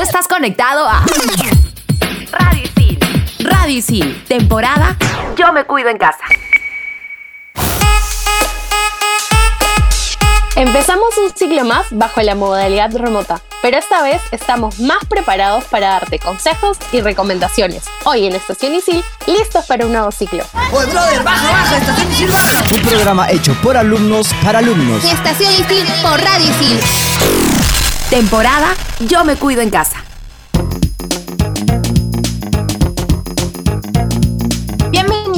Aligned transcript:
Tú 0.00 0.04
estás 0.04 0.26
conectado 0.28 0.88
a. 0.88 1.04
Radio 3.38 3.76
Isil, 3.76 4.24
temporada 4.26 4.96
Yo 5.36 5.52
me 5.52 5.64
cuido 5.64 5.90
en 5.90 5.98
casa. 5.98 6.24
Empezamos 10.56 11.18
un 11.18 11.36
ciclo 11.36 11.66
más 11.66 11.88
bajo 11.90 12.22
la 12.22 12.34
modalidad 12.34 12.90
remota, 12.96 13.42
pero 13.60 13.76
esta 13.76 14.02
vez 14.02 14.22
estamos 14.30 14.80
más 14.80 15.04
preparados 15.04 15.64
para 15.64 15.90
darte 15.90 16.18
consejos 16.18 16.78
y 16.92 17.02
recomendaciones. 17.02 17.84
Hoy 18.04 18.26
en 18.26 18.34
Estación 18.34 18.74
Isil, 18.74 19.04
listos 19.26 19.66
para 19.66 19.84
un 19.84 19.92
nuevo 19.92 20.10
ciclo. 20.12 20.44
¡Oye, 20.72 20.86
brother, 20.86 21.22
baja, 21.22 21.50
baja! 21.52 21.76
¡Estación 21.76 22.10
Isil, 22.10 22.30
baja! 22.30 22.64
Un 22.74 22.82
programa 22.88 23.30
hecho 23.30 23.52
por 23.62 23.76
alumnos 23.76 24.28
para 24.42 24.60
alumnos. 24.60 25.04
Estación 25.04 25.52
Isil 25.52 25.86
por 26.02 26.18
Radio 26.18 26.48
Isil. 26.48 27.49
Temporada 28.10 28.74
Yo 29.06 29.24
me 29.24 29.36
cuido 29.36 29.62
en 29.62 29.70
casa. 29.70 30.09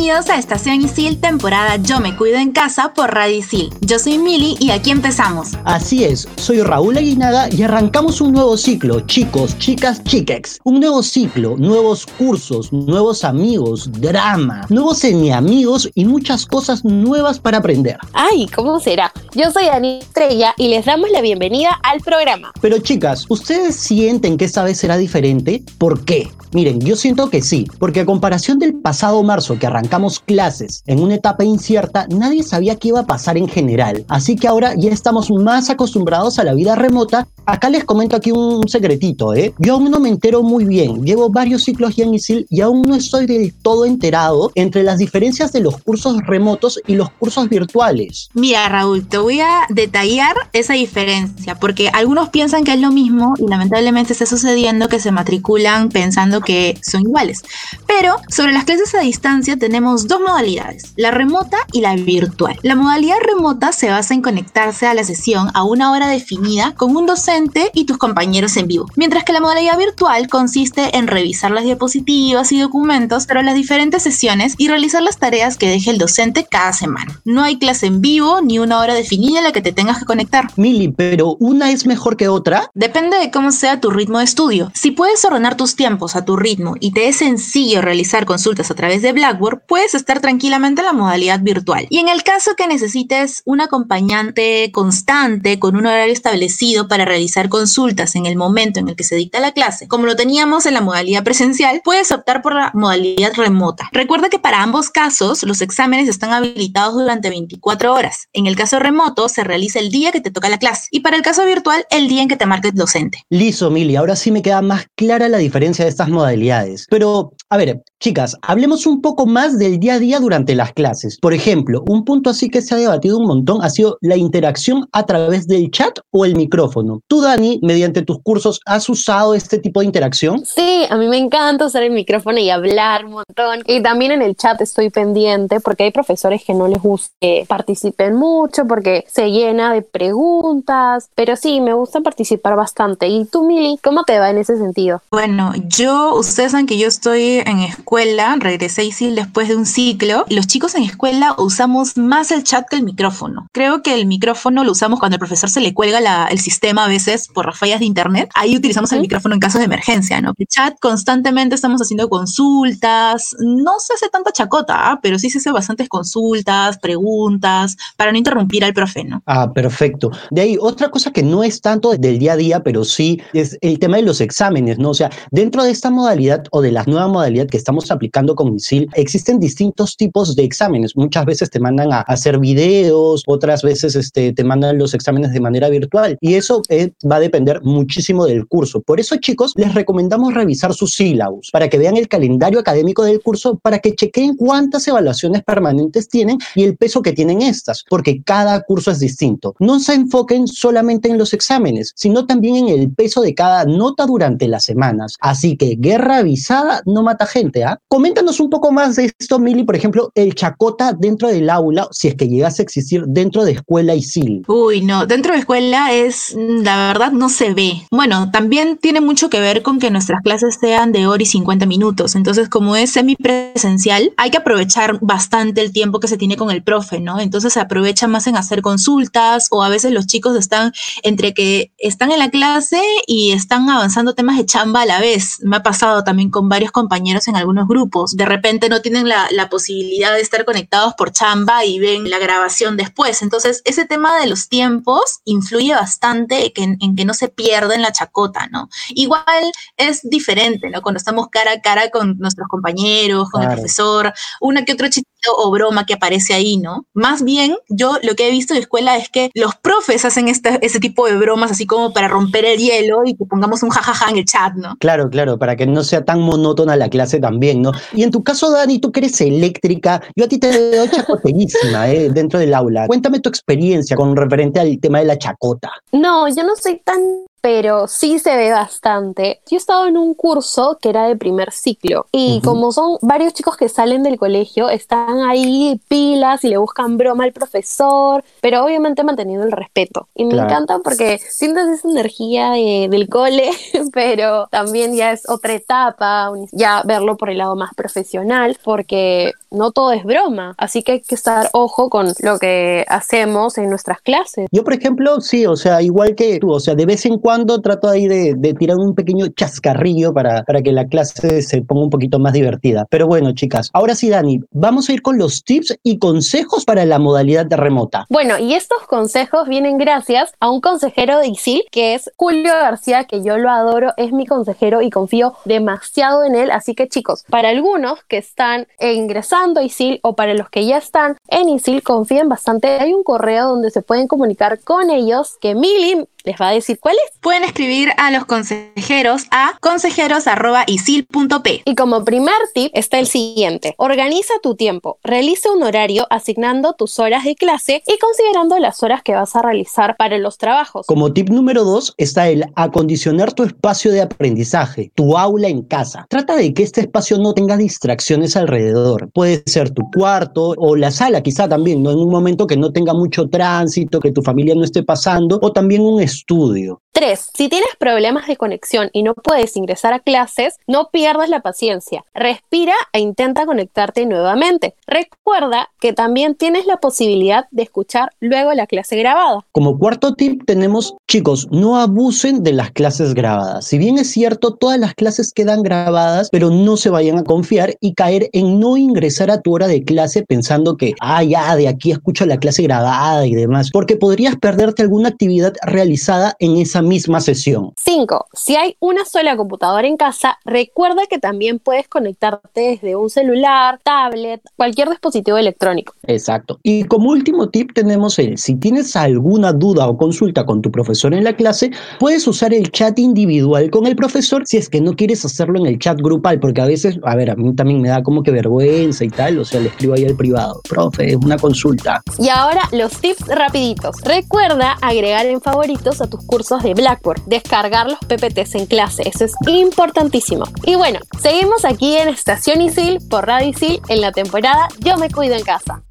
Bienvenidos 0.03 0.31
a 0.31 0.39
Estación 0.41 0.81
Isil, 0.81 1.21
temporada 1.21 1.77
Yo 1.77 2.01
me 2.01 2.17
cuido 2.17 2.37
en 2.37 2.51
casa 2.51 2.93
por 2.93 3.15
Radio 3.15 3.37
Isil. 3.37 3.73
Yo 3.83 4.01
soy 4.01 4.19
Mili 4.19 4.57
y 4.59 4.73
aquí 4.73 4.91
empezamos. 4.91 5.51
Así 5.65 6.03
es, 6.03 6.29
soy 6.35 6.61
Raúl 6.61 6.99
Aguinaga 6.99 7.49
y 7.55 7.63
arrancamos 7.63 8.21
un 8.21 8.33
nuevo 8.33 8.57
ciclo, 8.57 9.03
chicos, 9.03 9.57
chicas, 9.61 10.03
chiquex. 10.03 10.59
Un 10.65 10.81
nuevo 10.81 11.05
ciclo, 11.05 11.57
nuevos 11.57 12.05
cursos, 12.19 12.73
nuevos 12.73 13.23
amigos, 13.23 13.93
drama, 13.93 14.67
nuevos 14.71 15.05
amigos 15.05 15.89
y 15.95 16.05
muchas 16.05 16.47
cosas 16.47 16.85
nuevas 16.85 17.39
para 17.39 17.59
aprender. 17.59 17.97
Ay, 18.13 18.49
¿cómo 18.53 18.81
será? 18.81 19.13
Yo 19.37 19.53
soy 19.53 19.67
Dani 19.67 20.01
Estrella 20.01 20.53
y 20.57 20.67
les 20.67 20.85
damos 20.85 21.13
la 21.13 21.21
bienvenida 21.21 21.79
al 21.85 22.01
programa. 22.01 22.51
Pero 22.61 22.79
chicas, 22.79 23.25
¿ustedes 23.29 23.77
sienten 23.77 24.37
que 24.37 24.47
esta 24.47 24.65
vez 24.65 24.79
será 24.79 24.97
diferente? 24.97 25.63
¿Por 25.79 26.05
qué? 26.05 26.29
Miren, 26.55 26.81
yo 26.81 26.97
siento 26.97 27.31
que 27.31 27.41
sí, 27.41 27.67
porque 27.79 28.01
a 28.01 28.05
comparación 28.05 28.59
del 28.59 28.75
pasado 28.75 29.23
marzo 29.23 29.59
que 29.59 29.67
arrancamos 29.67 29.92
clases 30.25 30.83
en 30.87 31.01
una 31.01 31.17
etapa 31.17 31.45
incierta, 31.45 32.07
nadie 32.09 32.43
sabía 32.43 32.77
qué 32.77 32.89
iba 32.89 33.01
a 33.01 33.07
pasar 33.07 33.37
en 33.37 33.49
general. 33.49 34.05
Así 34.09 34.37
que 34.37 34.49
ahora 34.49 34.75
ya 34.77 34.91
estamos 34.91 35.31
más 35.31 35.71
acostumbrados 35.71 36.39
a 36.39 36.45
la 36.45 36.55
vida 36.55 36.75
remota. 36.75 37.29
Acá 37.45 37.69
les 37.69 37.85
comento 37.85 38.17
aquí 38.17 38.31
un 38.31 38.69
secretito, 38.69 39.35
¿eh? 39.35 39.53
Yo 39.59 39.75
aún 39.75 39.91
no 39.91 40.01
me 40.01 40.09
entero 40.09 40.43
muy 40.43 40.65
bien. 40.65 41.05
Llevo 41.05 41.29
varios 41.29 41.65
ciclos 41.65 41.97
ya 41.97 42.05
en 42.05 42.15
ISIL 42.15 42.47
y 42.49 42.61
aún 42.61 42.83
no 42.83 42.95
estoy 42.95 43.27
del 43.27 43.53
todo 43.53 43.85
enterado 43.85 44.51
entre 44.55 44.83
las 44.83 44.99
diferencias 44.99 45.53
de 45.53 45.61
los 45.61 45.77
cursos 45.83 46.17
remotos 46.27 46.81
y 46.87 46.95
los 46.95 47.11
cursos 47.11 47.49
virtuales. 47.49 48.29
Mira, 48.35 48.69
Raúl, 48.69 49.07
te 49.07 49.19
voy 49.19 49.41
a 49.41 49.67
detallar 49.69 50.35
esa 50.53 50.75
diferencia, 50.75 51.57
porque 51.57 51.89
algunos 51.93 52.31
piensan 52.31 52.65
que 52.65 52.73
es 52.73 52.81
lo 52.81 52.91
mismo 52.91 53.35
y 53.39 53.49
lamentablemente 53.49 54.13
está 54.13 54.27
sucediendo 54.27 54.89
que 54.89 55.01
se 55.01 55.11
matriculan 55.11 55.89
pensando 55.91 56.41
que 56.41 56.79
son 56.83 57.03
iguales. 57.03 57.43
Pero 57.87 58.17
sobre 58.29 58.53
las 58.53 58.65
clases 58.65 58.95
a 58.95 59.01
distancia 59.01 59.57
tenemos 59.57 59.82
dos 59.83 60.21
modalidades, 60.21 60.93
la 60.97 61.11
remota 61.11 61.59
y 61.73 61.81
la 61.81 61.95
virtual. 61.97 62.59
La 62.63 62.75
modalidad 62.75 63.17
remota 63.21 63.73
se 63.73 63.91
basa 63.91 64.15
en 64.15 64.23
conectarse 64.23 64.87
a 64.87 64.95
la 64.95 65.05
sesión 65.05 65.49
a 65.55 65.65
una 65.65 65.91
hora 65.93 66.09
definida 66.09 66.75
con 66.75 66.97
un 66.97 67.07
docente 67.07 67.71
y 67.75 67.85
tus 67.85 67.99
compañeros 67.99 68.57
en 68.57 68.69
vivo, 68.69 68.87
mientras 68.97 69.25
que 69.25 69.33
la 69.33 69.41
modalidad 69.41 69.79
virtual 69.79 70.29
consiste 70.29 70.97
en 70.97 71.07
revisar 71.07 71.51
las 71.51 71.65
diapositivas 71.65 72.53
y 72.53 72.61
documentos 72.61 73.27
para 73.27 73.43
las 73.43 73.55
diferentes 73.55 74.03
sesiones 74.03 74.55
y 74.59 74.69
realizar 74.69 75.03
las 75.03 75.19
tareas 75.19 75.57
que 75.57 75.69
deje 75.69 75.91
el 75.91 75.99
docente 75.99 76.47
cada 76.49 76.73
semana. 76.73 77.21
No 77.25 77.43
hay 77.43 77.59
clase 77.59 77.87
en 77.87 78.01
vivo 78.01 78.41
ni 78.41 78.59
una 78.59 78.79
hora 78.79 78.95
definida 78.95 79.39
en 79.39 79.45
la 79.45 79.53
que 79.53 79.63
te 79.63 79.73
tengas 79.73 79.99
que 79.99 80.05
conectar. 80.05 80.49
Mili, 80.57 80.89
pero 80.89 81.37
¿una 81.41 81.71
es 81.71 81.87
mejor 81.87 82.17
que 82.17 82.29
otra? 82.29 82.71
Depende 82.75 83.19
de 83.19 83.31
cómo 83.31 83.53
sea 83.53 83.81
tu 83.81 83.91
ritmo 83.91 84.19
de 84.19 84.25
estudio. 84.25 84.71
Si 84.75 84.91
puedes 84.91 85.25
ordenar 85.25 85.57
tus 85.57 85.77
tiempos 85.77 86.17
a 86.17 86.25
tu 86.25 86.37
ritmo 86.37 86.75
y 86.81 86.93
te 86.93 87.09
es 87.09 87.17
sencillo 87.17 87.83
realizar 87.83 88.27
consultas 88.27 88.71
a 88.71 88.75
través 88.75 89.03
de 89.03 89.13
Blackboard, 89.13 89.63
puedes 89.73 89.95
estar 89.95 90.21
tranquilamente 90.21 90.83
en 90.83 90.87
la 90.87 90.93
modalidad 90.93 91.41
virtual. 91.41 91.87
Y 91.89 91.97
en 91.97 92.09
el 92.09 92.23
caso 92.23 92.51
que 92.59 92.67
necesites 92.67 93.41
un 93.47 93.63
acompañante 93.63 94.71
constante 94.71 95.59
con 95.59 95.77
un 95.77 95.87
horario 95.87 96.13
establecido 96.13 96.89
para 96.89 97.07
realizar 97.07 97.49
consultas 97.49 98.15
en 98.15 98.27
el 98.27 98.37
momento 98.37 98.81
en 98.81 98.91
el 98.91 98.97
que 98.97 99.05
se 99.05 99.17
dicta 99.17 99.41
la 99.41 99.53
clase, 99.53 99.89
como 99.89 100.05
lo 100.05 100.15
teníamos 100.15 100.67
en 100.67 100.75
la 100.75 100.83
modalidad 100.83 101.25
presencial, 101.25 101.81
puedes 101.83 102.13
optar 102.13 102.43
por 102.43 102.55
la 102.55 102.71
modalidad 102.75 103.33
remota. 103.35 103.89
Recuerda 103.93 104.29
que 104.29 104.39
para 104.39 104.63
ambos 104.63 104.91
casos 104.91 105.43
los 105.43 105.63
exámenes 105.63 106.07
están 106.07 106.35
habilitados 106.35 106.93
durante 106.93 107.31
24 107.31 107.95
horas. 107.95 108.29
En 108.35 108.47
el 108.47 108.57
caso 108.57 108.79
remoto 108.79 109.31
se 109.31 109.43
realiza 109.43 109.79
el 109.79 109.89
día 109.89 110.13
que 110.13 110.21
te 110.21 110.31
toca 110.31 110.51
la 110.51 110.59
clase 110.59 110.89
y 110.91 111.01
para 111.01 111.17
el 111.17 111.23
caso 111.23 111.47
virtual 111.47 111.87
el 111.89 112.09
día 112.09 112.21
en 112.21 112.29
que 112.29 112.37
te 112.37 112.45
marque 112.45 112.69
el 112.69 112.75
docente. 112.75 113.25
Listo, 113.31 113.71
Mili, 113.71 113.97
ahora 113.97 114.17
sí 114.17 114.31
me 114.33 114.43
queda 114.43 114.61
más 114.61 114.85
clara 114.97 115.31
la 115.31 115.39
diferencia 115.39 115.87
de 115.87 115.91
estas 115.91 116.11
modalidades. 116.11 116.87
Pero, 116.91 117.33
a 117.49 117.57
ver, 117.57 117.83
chicas, 118.01 118.37
hablemos 118.43 118.85
un 118.85 119.01
poco 119.01 119.25
más 119.25 119.62
del 119.63 119.79
día 119.79 119.95
a 119.95 119.99
día 119.99 120.21
durante 120.21 120.55
las 120.55 120.73
clases. 120.73 121.19
Por 121.19 121.35
ejemplo, 121.35 121.83
un 121.89 122.05
punto 122.05 122.31
así 122.31 122.49
que 122.49 122.63
se 122.63 122.75
ha 122.75 122.79
debatido 122.79 123.19
un 123.19 123.27
montón 123.27 123.63
ha 123.63 123.71
sido 123.71 123.99
la 124.01 124.17
interacción 124.17 124.89
a 124.93 125.05
través 125.07 125.47
del 125.47 125.71
chat 125.71 125.99
o 126.11 126.25
el 126.25 126.37
micrófono. 126.37 127.01
Tú, 127.07 127.21
Dani, 127.21 127.61
mediante 127.63 128.03
tus 128.03 128.19
cursos, 128.23 128.61
¿has 128.67 128.89
usado 128.89 129.35
este 129.35 129.59
tipo 129.59 129.81
de 129.81 129.87
interacción? 129.87 130.45
Sí, 130.45 130.85
a 130.89 130.97
mí 130.97 131.09
me 131.09 131.19
encanta 131.19 131.67
usar 131.67 131.83
el 131.83 131.93
micrófono 131.93 132.39
y 132.39 132.51
hablar 132.51 133.05
un 133.05 133.13
montón. 133.13 133.63
Y 133.67 133.83
también 133.83 134.13
en 134.13 134.23
el 134.23 134.37
chat 134.37 134.61
estoy 134.61 134.91
pendiente 134.91 135.61
porque 135.61 135.85
hay 135.85 135.91
profesores 135.91 136.43
que 136.45 136.55
no 136.55 136.69
les 136.69 136.83
gusta 136.83 137.13
que 137.21 137.45
participen 137.49 138.17
mucho 138.17 138.67
porque 138.67 139.05
se 139.09 139.31
llena 139.31 139.73
de 139.73 139.83
preguntas. 139.83 141.09
Pero 141.15 141.37
sí, 141.37 141.61
me 141.61 141.73
gusta 141.73 142.01
participar 142.01 142.57
bastante. 142.57 143.09
¿Y 143.09 143.25
tú, 143.25 143.45
Mili, 143.45 143.79
cómo 143.83 144.05
te 144.05 144.19
va 144.19 144.31
en 144.31 144.39
ese 144.39 144.57
sentido? 144.57 145.03
Bueno, 145.11 145.53
yo, 145.67 146.15
ustedes 146.15 146.53
saben 146.53 146.67
que 146.67 146.79
yo 146.79 146.89
estoy 146.89 147.43
en 147.45 147.61
escuela, 147.61 148.37
regresé 148.39 148.83
a 148.83 148.85
ISIL 148.85 149.15
después 149.15 149.49
de 149.49 149.52
un 149.57 149.67
ciclo. 149.67 150.25
Los 150.29 150.47
chicos 150.47 150.75
en 150.75 150.85
escuela 150.85 151.35
usamos 151.39 151.97
más 151.97 152.31
el 152.31 152.45
chat 152.45 152.67
que 152.69 152.77
el 152.77 152.83
micrófono. 152.83 153.49
Creo 153.53 153.83
que 153.83 153.95
el 153.95 154.07
micrófono 154.07 154.65
lo 154.65 154.73
usamos 154.73 154.99
cuando 154.99 155.17
al 155.17 155.19
profesor 155.19 155.51
se 155.51 155.61
le 155.61 155.75
cuelga 155.75 156.01
la, 156.01 156.27
el 156.27 156.39
sistema 156.39 156.85
a 156.85 156.89
veces 156.89 157.29
por 157.29 157.55
fallas 157.55 157.81
de 157.81 157.87
internet. 157.87 158.31
Ahí 158.35 158.57
utilizamos 158.57 158.93
el 158.93 159.01
micrófono 159.01 159.35
en 159.35 159.41
casos 159.41 159.59
de 159.59 159.67
emergencia, 159.67 160.21
¿no? 160.21 160.33
El 160.37 160.47
chat 160.47 160.79
constantemente 160.81 161.55
estamos 161.55 161.81
haciendo 161.81 162.09
consultas. 162.09 163.35
No 163.41 163.79
se 163.79 163.95
hace 163.95 164.09
tanta 164.09 164.33
chacota, 164.33 164.91
¿ah? 164.91 165.01
pero 165.03 165.19
sí 165.19 165.31
se 165.31 165.39
hace 165.39 165.51
bastantes 165.51 165.89
consultas, 165.89 166.79
preguntas, 166.79 167.77
para 167.97 168.13
no 168.13 168.19
interrumpir 168.19 168.65
al 168.65 168.75
profe, 168.75 169.05
¿no? 169.05 169.23
Ah, 169.27 169.53
perfecto. 169.53 170.11
De 170.31 170.43
ahí, 170.43 170.57
otra 170.61 170.91
cosa 170.91 171.11
que 171.11 171.23
no 171.23 171.43
es 171.43 171.61
tanto 171.61 171.93
del 171.97 172.19
día 172.19 172.33
a 172.33 172.37
día, 172.37 172.63
pero 172.63 172.85
sí 172.85 173.21
es 173.33 173.59
el 173.61 173.79
tema 173.79 173.97
de 173.97 174.03
los 174.03 174.21
exámenes, 174.21 174.79
¿no? 174.79 174.91
O 174.91 174.95
sea, 174.95 175.11
dentro 175.31 175.65
de 175.65 175.71
esta 175.71 175.91
modalidad 175.91 176.45
o 176.51 176.61
de 176.63 176.73
la 176.73 176.85
nueva 176.85 177.09
modalidad 177.09 177.47
que 177.47 177.57
estamos 177.57 177.91
aplicando 177.91 178.35
con 178.35 178.53
MISIL, 178.53 178.89
existen 178.95 179.39
distintos 179.43 179.97
tipos 179.97 180.35
de 180.37 180.45
exámenes. 180.45 180.97
Muchas 180.97 181.27
veces 181.27 181.51
te 181.51 181.61
mandan 181.61 181.93
a 181.93 182.01
hacer 182.01 182.39
videos, 182.39 183.23
otras 183.27 183.63
veces 183.63 183.97
este, 183.97 184.33
te 184.33 184.45
mandan 184.45 184.79
los 184.79 184.95
exámenes 184.95 185.33
de 185.33 185.41
manera 185.41 185.69
virtual 185.69 186.17
y 186.21 186.35
eso 186.35 186.63
eh, 186.69 186.93
va 187.11 187.17
a 187.17 187.21
depender 187.21 187.61
muchísimo 187.63 188.25
del 188.25 188.47
curso. 188.47 188.81
Por 188.81 189.01
eso, 189.01 189.17
chicos, 189.17 189.53
les 189.57 189.75
recomendamos 189.75 190.33
revisar 190.33 190.73
sus 190.73 190.95
sílabus 190.95 191.51
para 191.51 191.69
que 191.69 191.79
vean 191.79 191.97
el 191.97 192.09
calendario 192.09 192.61
académico 192.61 193.05
del 193.05 193.21
curso, 193.21 193.59
para 193.59 193.81
que 193.81 193.95
chequen 193.95 194.37
cuántas 194.37 194.87
evaluaciones 194.87 195.43
permanentes 195.43 196.09
tienen 196.09 196.39
y 196.55 196.63
el 196.63 196.77
peso 196.77 197.03
que 197.03 197.13
tienen 197.13 197.43
estas, 197.43 197.85
porque 197.91 198.23
cada 198.23 198.63
curso 198.63 198.91
es 198.91 199.01
distinto. 199.01 199.55
No 199.59 199.81
se 199.81 199.95
enfoquen 199.95 200.47
solamente 200.47 201.09
en 201.09 201.19
los 201.19 201.35
exámenes, 201.35 201.93
sino 201.97 202.27
también 202.27 202.57
en 202.57 202.69
el 202.69 202.93
peso 202.93 203.21
de 203.23 203.35
cada 203.35 203.65
nota 203.65 204.07
durante 204.07 204.47
las 204.47 204.65
semanas. 204.65 205.17
Así 205.21 205.57
que 205.57 205.77
guerra 205.79 206.19
avisada 206.19 206.83
no 206.87 207.03
mata 207.03 207.27
gente, 207.27 207.65
¿ah? 207.65 207.79
Coméntanos 207.89 208.39
un 208.39 208.49
poco 208.49 208.71
más 208.71 208.97
de 208.97 209.11
esto, 209.23 209.39
Mili, 209.39 209.65
por 209.65 209.77
ejemplo, 209.77 210.11
el 210.15 210.35
chacota 210.35 210.93
dentro 210.93 211.29
del 211.29 211.49
aula, 211.49 211.89
si 211.91 212.09
es 212.09 212.15
que 212.15 212.29
llegase 212.29 212.63
a 212.63 212.65
existir 212.65 213.05
dentro 213.07 213.45
de 213.45 213.53
escuela 213.53 213.95
y 213.95 214.03
SIL. 214.03 214.43
Uy, 214.49 214.83
no, 214.83 215.07
dentro 215.07 215.33
de 215.33 215.41
escuela 215.41 215.93
es, 215.93 216.35
la 216.37 216.89
verdad, 216.89 217.13
no 217.13 217.29
se 217.29 217.55
ve. 217.55 217.83
Bueno, 217.91 218.31
también 218.31 218.79
tiene 218.79 219.01
mucho 219.01 219.31
que 219.31 219.41
ver 219.41 219.63
con 219.63 219.79
que 219.79 219.91
nuestras 219.91 220.21
clases 220.23 220.59
sean 220.61 220.93
de 220.93 221.07
hora 221.07 221.23
y 221.23 221.27
50 221.27 221.67
minutos. 221.67 222.15
Entonces, 222.15 222.49
como 222.49 222.77
es 222.77 222.91
semipresencial, 222.91 224.13
hay 224.17 224.31
que 224.31 224.39
aprovechar 224.39 224.99
bastante 225.01 225.61
el 225.61 225.73
tiempo 225.73 226.01
que 226.01 226.09
se 226.09 226.17
tiene 226.17 226.37
con 226.37 226.51
el 226.51 226.63
profe, 226.63 227.01
¿no? 227.01 227.21
Entonces 227.21 227.53
se 227.53 227.61
aprovecha 227.61 228.09
más 228.09 228.27
en 228.27 228.37
hacer 228.37 228.63
consultas 228.63 229.49
o 229.51 229.63
a 229.63 229.69
veces 229.69 229.93
los 229.93 230.07
chicos 230.07 230.37
están 230.37 230.73
entre 231.03 231.35
que 231.35 231.73
están 231.79 232.11
en 232.11 232.19
la 232.19 232.31
clase 232.31 232.81
y 233.07 233.33
están 233.33 233.69
avanzando 233.69 234.15
temas 234.15 234.37
de 234.37 234.47
chamba 234.47 234.83
a 234.83 234.87
la 234.87 235.01
vez. 235.01 235.39
Me 235.43 235.57
ha 235.57 235.63
pasado 235.63 236.05
también 236.05 236.31
con 236.31 236.49
varios 236.49 236.73
compañeros 236.73 237.29
en 237.29 237.37
algunos 237.37 237.69
grupos. 237.69 238.17
De 238.17 238.25
repente 238.25 238.69
no 238.69 238.81
tienen 238.81 239.09
la, 239.09 239.12
la 239.31 239.49
posibilidad 239.49 240.13
de 240.13 240.21
estar 240.21 240.45
conectados 240.45 240.95
por 240.95 241.13
chamba 241.13 241.65
y 241.65 241.79
ven 241.79 242.11
la 242.11 242.19
grabación 242.19 242.77
después. 242.77 243.23
Entonces, 243.23 243.63
ese 243.65 243.87
tema 243.87 244.19
de 244.21 244.27
los 244.27 244.49
tiempos 244.49 245.21
influye 245.25 245.75
bastante 245.75 246.53
en, 246.61 246.77
en 246.81 246.97
que 246.97 247.05
no 247.05 247.15
se 247.15 247.29
pierda 247.29 247.75
en 247.75 247.83
la 247.83 247.93
chacota, 247.93 248.49
¿no? 248.49 248.69
Igual 248.91 249.53
es 249.77 250.01
diferente, 250.03 250.71
¿no? 250.71 250.83
Cuando 250.83 250.99
estamos 250.99 251.29
cara 251.29 251.53
a 251.53 251.61
cara 251.61 251.91
con 251.91 252.19
nuestros 252.19 252.49
compañeros, 252.49 253.31
con 253.31 253.43
el 253.43 253.49
profesor, 253.49 254.13
una 254.41 254.65
que 254.65 254.73
otro 254.73 254.89
chistecito 255.23 255.37
o 255.37 255.51
broma 255.51 255.87
que 255.87 255.95
aparece 255.95 256.35
ahí, 256.35 256.59
¿no? 256.59 256.87
Más 256.95 257.23
bien, 257.23 257.57
yo 257.69 257.99
lo 258.03 258.15
que 258.15 258.29
he 258.29 258.31
visto 258.31 258.55
en 258.55 258.61
escuela 258.61 258.97
es 258.97 259.09
que 259.09 259.31
los 259.35 259.55
profes 259.57 260.05
hacen 260.05 260.29
este, 260.29 260.59
ese 260.65 260.81
tipo 260.81 261.07
de 261.07 261.17
bromas 261.17 261.51
así 261.51 261.67
como 261.67 261.93
para 261.93 262.09
romper 262.09 262.45
el 262.45 262.59
hielo 262.59 263.03
y 263.05 263.15
que 263.15 263.25
pongamos 263.25 263.63
un 263.63 263.71
jajaja 263.71 264.11
en 264.11 264.19
el 264.19 264.25
chat, 264.25 264.55
¿no? 264.55 264.77
Claro, 264.79 265.09
claro, 265.11 265.39
para 265.39 265.57
que 265.57 265.67
no 265.67 265.83
sea 265.83 266.05
tan 266.05 266.21
monótona 266.21 266.77
la 266.77 266.89
clase 266.89 267.21
también, 267.21 267.63
¿no? 267.63 267.73
Y 267.93 268.03
en 268.03 268.11
tu 268.11 268.23
caso, 268.23 268.51
Dani, 268.51 268.79
tú 268.79 268.93
que 268.93 269.01
eres 269.01 269.21
eléctrica, 269.21 270.03
yo 270.17 270.25
a 270.25 270.29
ti 270.29 270.39
te 270.39 270.77
doy 270.77 270.89
chacoterísima 270.89 271.91
¿eh? 271.91 272.11
dentro 272.11 272.39
del 272.39 272.55
aula. 272.55 272.87
Cuéntame 272.87 273.21
tu 273.21 273.29
experiencia 273.29 273.97
con 273.97 274.17
referente 274.17 274.61
al 274.61 274.79
tema 274.81 274.99
de 274.99 275.07
la 275.07 275.19
chacota. 275.19 275.71
No, 275.93 276.29
yo 276.29 276.43
no 276.43 276.57
soy 276.57 276.81
tan 276.85 277.01
pero 277.43 277.89
sí 277.89 278.21
se 278.21 278.37
ve 278.37 278.53
bastante. 278.53 279.43
Yo 279.51 279.57
he 279.57 279.59
estado 279.59 279.89
en 279.89 279.99
un 279.99 280.15
curso 280.15 280.79
que 280.81 280.89
era 280.89 281.09
de 281.09 281.17
primer 281.17 281.51
ciclo 281.51 282.07
y 282.13 282.41
como 282.43 282.71
son 282.71 282.99
varios 283.03 283.35
chicos 283.35 283.57
que 283.57 283.69
salen 283.69 284.05
del 284.05 284.17
colegio, 284.17 284.71
están 284.71 285.19
ahí 285.29 285.81
pilas 285.89 286.45
y 286.45 286.49
le 286.49 286.57
buscan 286.57 286.97
broma 286.97 287.25
al 287.25 287.33
profesor, 287.33 288.25
pero 288.41 288.65
obviamente 288.65 289.03
manteniendo 289.03 289.45
el 289.45 289.51
respeto. 289.51 290.09
Y 290.15 290.25
me 290.25 290.35
encanta 290.35 290.79
porque 290.79 291.19
sientes 291.19 291.67
esa 291.67 291.89
energía 291.89 292.53
del 292.53 293.09
cole, 293.09 293.51
pero 293.93 294.47
también 294.53 294.95
ya 294.95 295.11
es 295.11 295.29
otra 295.29 295.55
etapa, 295.55 296.31
ya 296.53 296.83
verlo 296.85 297.17
por 297.17 297.29
el 297.29 297.39
lado 297.39 297.57
más 297.57 297.75
profesional, 297.75 298.57
porque 298.63 299.33
no 299.51 299.73
todo 299.73 299.91
es 299.93 300.05
broma, 300.05 300.55
así 300.59 300.85
que 300.85 300.93
hay 300.93 301.01
que 301.01 301.17
estar 301.17 301.51
ojo 301.53 301.91
con 301.91 302.13
lo 302.21 302.39
que 302.39 302.85
hacemos 302.89 303.59
en 303.59 303.69
nuestras 303.69 304.01
clases. 304.01 304.47
Yo, 304.53 304.63
por 304.63 304.75
ejemplo, 304.75 305.21
sí, 305.21 305.45
o 305.45 305.57
sea, 305.57 305.83
igual 305.83 306.15
que 306.15 306.39
tú, 306.39 306.53
o 306.53 306.61
sea, 306.61 306.77
de 306.77 306.87
vez 306.87 307.05
en 307.05 307.19
cuando 307.19 307.32
trato 307.63 307.89
ahí 307.89 308.07
de, 308.09 308.55
tirar 308.59 308.77
un 308.77 308.95
pequeño 308.95 309.29
chascarrillo 309.29 310.13
para, 310.13 310.43
para 310.45 310.63
que 310.63 310.73
la 310.73 310.87
clase 310.87 311.43
se 311.43 311.63
ponga 311.63 311.85
un 311.85 311.91
poquito 311.91 312.19
más 312.19 312.33
divertida. 312.33 312.87
Pero 312.91 313.07
bueno, 313.07 313.33
chicas, 313.33 313.71
ahora 313.73 313.95
sí, 313.95 314.09
Dani, 314.09 314.41
vamos 314.51 314.89
a 314.89 314.93
ir 314.93 315.03
con 315.03 315.19
los 315.19 315.45
tips 315.45 315.79
y 315.83 315.99
consejos 315.99 316.65
para 316.65 316.85
la 316.85 316.99
modalidad 316.99 317.47
de 317.47 317.57
remota. 317.57 318.07
Bueno, 318.09 318.39
y 318.39 318.55
estos 318.55 318.83
consejos 318.87 319.49
vienen 319.49 319.79
gracias 319.79 320.33
a 320.41 320.51
un 320.51 320.61
consejero 320.61 321.19
de 321.19 321.29
ISIL 321.29 321.63
que 321.71 321.95
es 321.95 322.11
Julio 322.17 322.53
García, 322.53 323.05
que 323.05 323.23
yo 323.23 323.39
lo 323.39 323.51
adoro, 323.51 323.93
es 323.97 324.13
mi 324.13 324.27
consejero 324.27 324.83
y 324.83 324.91
confío 324.91 325.35
demasiado 325.45 326.25
en 326.25 326.35
él. 326.35 326.51
Así 326.51 326.75
que 326.75 326.89
chicos, 326.89 327.25
para 327.29 327.49
algunos 327.49 328.03
que 328.05 328.19
están 328.19 328.67
ingresando 328.81 329.61
a 329.61 329.65
ISIL 329.65 330.01
o 330.03 330.15
para 330.15 330.35
los 330.35 330.51
que 330.51 330.67
ya 330.67 330.79
están 330.79 331.17
en 331.29 331.49
ISIL, 331.49 331.83
confíen 331.83 332.29
bastante. 332.29 332.79
Hay 332.79 332.93
un 332.93 333.03
correo 333.03 333.49
donde 333.49 333.71
se 333.71 333.83
pueden 333.83 334.09
comunicar 334.09 334.61
con 334.61 334.91
ellos 334.91 335.37
que 335.41 335.55
Mili 335.55 336.07
les 336.25 336.41
va 336.41 336.49
a 336.49 336.53
decir 336.53 336.79
cuál 336.81 336.97
es. 336.97 337.19
Pueden 337.21 337.45
escribir 337.45 337.91
a 337.97 338.11
los 338.11 338.25
consejeros 338.25 339.27
a 339.31 339.53
consejeros.isil.p. 339.61 341.63
Y 341.65 341.75
como 341.75 342.05
primer 342.05 342.35
tip 342.55 342.71
está 342.75 342.99
el 342.99 343.07
siguiente. 343.07 343.75
Organiza 343.79 344.35
tu 344.43 344.57
tiempo. 344.57 344.99
Realiza 345.03 345.53
un 345.53 345.63
horario 345.63 346.07
asignando 346.11 346.75
tus 346.75 346.99
horas 346.99 347.25
de 347.25 347.35
clase 347.35 347.83
y 347.87 347.99
considerando 347.99 348.59
las 348.59 348.83
horas 348.83 349.03
que 349.03 349.15
vas 349.15 349.35
a 349.37 349.43
realizar 349.43 349.97
para 349.97 350.19
los 350.19 350.39
trabajos. 350.39 350.87
Como 350.87 351.13
tip 351.13 351.31
número 351.31 351.65
dos 351.65 351.95
está 351.97 352.29
el 352.29 352.45
acondicionar 352.55 353.33
tu 353.33 353.45
espacio 353.45 353.93
de 353.93 354.03
aprendizaje, 354.03 354.93
tu 354.95 355.17
aula 355.17 355.49
en 355.49 355.63
casa. 355.63 356.07
Trata 356.09 356.37
de 356.37 356.53
que 356.55 356.63
este 356.63 356.83
espacio 356.83 357.19
no 357.19 357.35
tenga 357.35 357.57
distracciones 357.57 358.37
alrededor. 358.37 359.11
Puede 359.13 359.43
ser 359.47 359.71
tu 359.71 359.91
cuarto 359.91 360.55
o 360.57 360.77
la 360.77 360.91
sala 360.91 361.23
quizá 361.23 361.49
también, 361.49 361.83
¿no? 361.83 361.91
En 361.91 361.99
un 361.99 362.11
momento 362.11 362.47
que 362.47 362.57
no 362.57 362.73
tenga 362.73 362.95
mucho 362.95 363.29
tránsito, 363.29 364.01
que 364.01 364.13
tu 364.13 364.23
familia 364.23 364.55
no 364.55 364.65
esté 364.65 364.83
pasando 364.83 365.39
o 365.43 365.53
también 365.53 365.83
un 365.83 366.01
estudio. 366.13 366.83
3. 366.93 367.31
Si 367.35 367.49
tienes 367.49 367.71
problemas 367.79 368.27
de 368.27 368.37
conexión 368.37 368.91
y 368.93 369.03
no 369.03 369.15
puedes 369.15 369.57
ingresar 369.57 369.95
a 369.95 369.99
clases, 369.99 370.57
no 370.67 370.91
pierdas 370.93 371.31
la 371.31 371.41
paciencia. 371.41 372.05
Respira 372.13 372.75
e 372.93 373.01
intenta 373.01 373.47
conectarte 373.47 374.05
nuevamente. 374.05 374.75
Recuerda 374.87 375.71
que 375.81 375.95
también 375.95 376.35
tienes 376.35 376.67
la 376.67 376.77
posibilidad 376.77 377.47
de 377.51 377.63
escuchar 377.63 378.11
luego 378.21 378.53
la 378.53 378.67
clase 378.67 378.97
grabada. 378.97 379.41
Como 379.53 379.79
cuarto 379.79 380.15
tip 380.15 380.43
tenemos, 380.45 380.95
chicos, 381.09 381.49
no 381.51 381.81
abusen 381.81 382.43
de 382.43 382.53
las 382.53 382.71
clases 382.73 383.15
grabadas. 383.15 383.67
Si 383.67 383.79
bien 383.79 383.97
es 383.97 384.11
cierto, 384.11 384.55
todas 384.55 384.79
las 384.79 384.95
clases 384.95 385.33
quedan 385.33 385.63
grabadas, 385.63 386.29
pero 386.31 386.51
no 386.51 386.77
se 386.77 386.91
vayan 386.91 387.19
a 387.19 387.25
confiar 387.25 387.75
y 387.81 387.95
caer 387.95 388.29
en 388.35 388.61
no 388.61 388.77
ingresar 388.77 389.31
a 389.31 389.41
tu 389.41 389.55
hora 389.55 389.67
de 389.67 389.83
clase 389.83 390.25
pensando 390.29 390.77
que, 390.77 390.93
ah, 391.01 391.23
ya, 391.25 391.57
de 391.57 391.69
aquí 391.69 391.91
escucho 391.91 392.27
la 392.27 392.37
clase 392.37 392.65
grabada 392.65 393.27
y 393.27 393.35
demás, 393.35 393.71
porque 393.73 393.97
podrías 393.97 394.37
perderte 394.37 394.83
alguna 394.83 395.09
actividad 395.09 395.55
realizada 395.63 396.02
en 396.39 396.57
esa 396.57 396.83
misma 396.83 397.21
sesión. 397.21 397.73
5. 397.77 398.27
Si 398.33 398.57
hay 398.57 398.77
una 398.81 399.05
sola 399.05 399.37
computadora 399.37 399.87
en 399.87 399.97
casa, 399.97 400.39
recuerda 400.45 401.03
que 401.09 401.19
también 401.19 401.59
puedes 401.59 401.89
conectarte 401.89 402.61
desde 402.61 402.97
un 402.97 403.11
celular, 403.11 403.81
tablet, 403.83 404.41
cualquier 404.57 404.91
dispositivo 404.91 405.37
electrónico. 405.37 405.95
Exacto. 406.07 406.59
Y 406.63 406.85
como 406.85 407.11
último 407.11 407.49
tip 407.49 407.73
tenemos 407.75 408.19
el, 408.19 408.39
si 408.39 408.55
tienes 408.57 408.97
alguna 408.97 409.53
duda 409.53 409.89
o 409.89 409.97
consulta 409.97 410.45
con 410.45 410.63
tu 410.63 410.71
profesor 410.71 411.15
en 411.15 411.25
la 411.25 411.35
clase, 411.35 411.71
puedes 411.99 412.27
usar 412.27 412.53
el 412.55 412.71
chat 412.71 412.99
individual 412.99 413.71
con 413.71 413.87
el 413.87 413.97
profesor 413.97 414.43
si 414.47 414.57
es 414.57 414.69
que 414.69 414.81
no 414.81 414.95
quieres 414.95 415.25
hacerlo 415.25 415.59
en 415.59 415.67
el 415.67 415.79
chat 415.79 415.99
grupal, 416.01 416.41
porque 416.41 416.61
a 416.61 416.67
veces, 416.67 416.99
a 417.05 417.15
ver, 417.15 417.31
a 417.31 417.37
mí 417.37 417.55
también 417.55 417.81
me 417.81 417.89
da 417.89 418.03
como 418.03 418.23
que 418.23 418.31
vergüenza 418.31 419.05
y 419.05 419.11
tal, 419.11 419.39
o 419.39 419.45
sea, 419.45 419.61
le 419.61 419.69
escribo 419.69 419.95
ahí 419.95 420.05
al 420.05 420.17
privado, 420.17 420.61
profe, 420.69 421.11
es 421.11 421.17
una 421.17 421.37
consulta. 421.37 422.03
Y 422.19 422.29
ahora 422.29 422.63
los 422.73 422.93
tips 423.01 423.27
rapiditos. 423.29 424.01
Recuerda 424.03 424.77
agregar 424.81 425.27
en 425.27 425.41
favoritos 425.41 425.92
a 426.01 426.09
tus 426.09 426.25
cursos 426.27 426.63
de 426.63 426.75
Blackboard, 426.75 427.23
descargar 427.27 427.89
los 427.89 427.99
PPTs 428.01 428.55
en 428.55 428.67
clase, 428.67 429.09
eso 429.09 429.25
es 429.25 429.35
importantísimo. 429.47 430.45
Y 430.65 430.77
bueno, 430.77 431.01
seguimos 431.21 431.65
aquí 431.65 431.97
en 431.97 432.09
Estación 432.09 432.61
Isil 432.61 432.99
por 433.09 433.27
Radio 433.27 433.51
Isil 433.51 433.81
en 433.89 434.01
la 434.01 434.13
temporada 434.13 434.69
Yo 434.81 434.97
me 434.97 435.11
cuido 435.11 435.35
en 435.35 435.43
casa. 435.43 435.83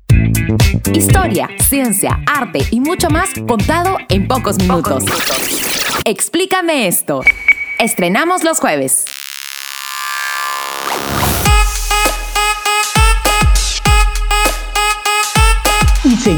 Historia, 0.94 1.50
ciencia, 1.60 2.20
arte 2.28 2.60
y 2.72 2.80
mucho 2.80 3.10
más 3.10 3.30
contado 3.48 3.98
en 4.10 4.28
pocos 4.28 4.58
minutos. 4.58 5.06
Explícame 6.06 6.88
esto. 6.88 7.22
Estrenamos 7.80 8.44
los 8.44 8.60
jueves. 8.60 9.06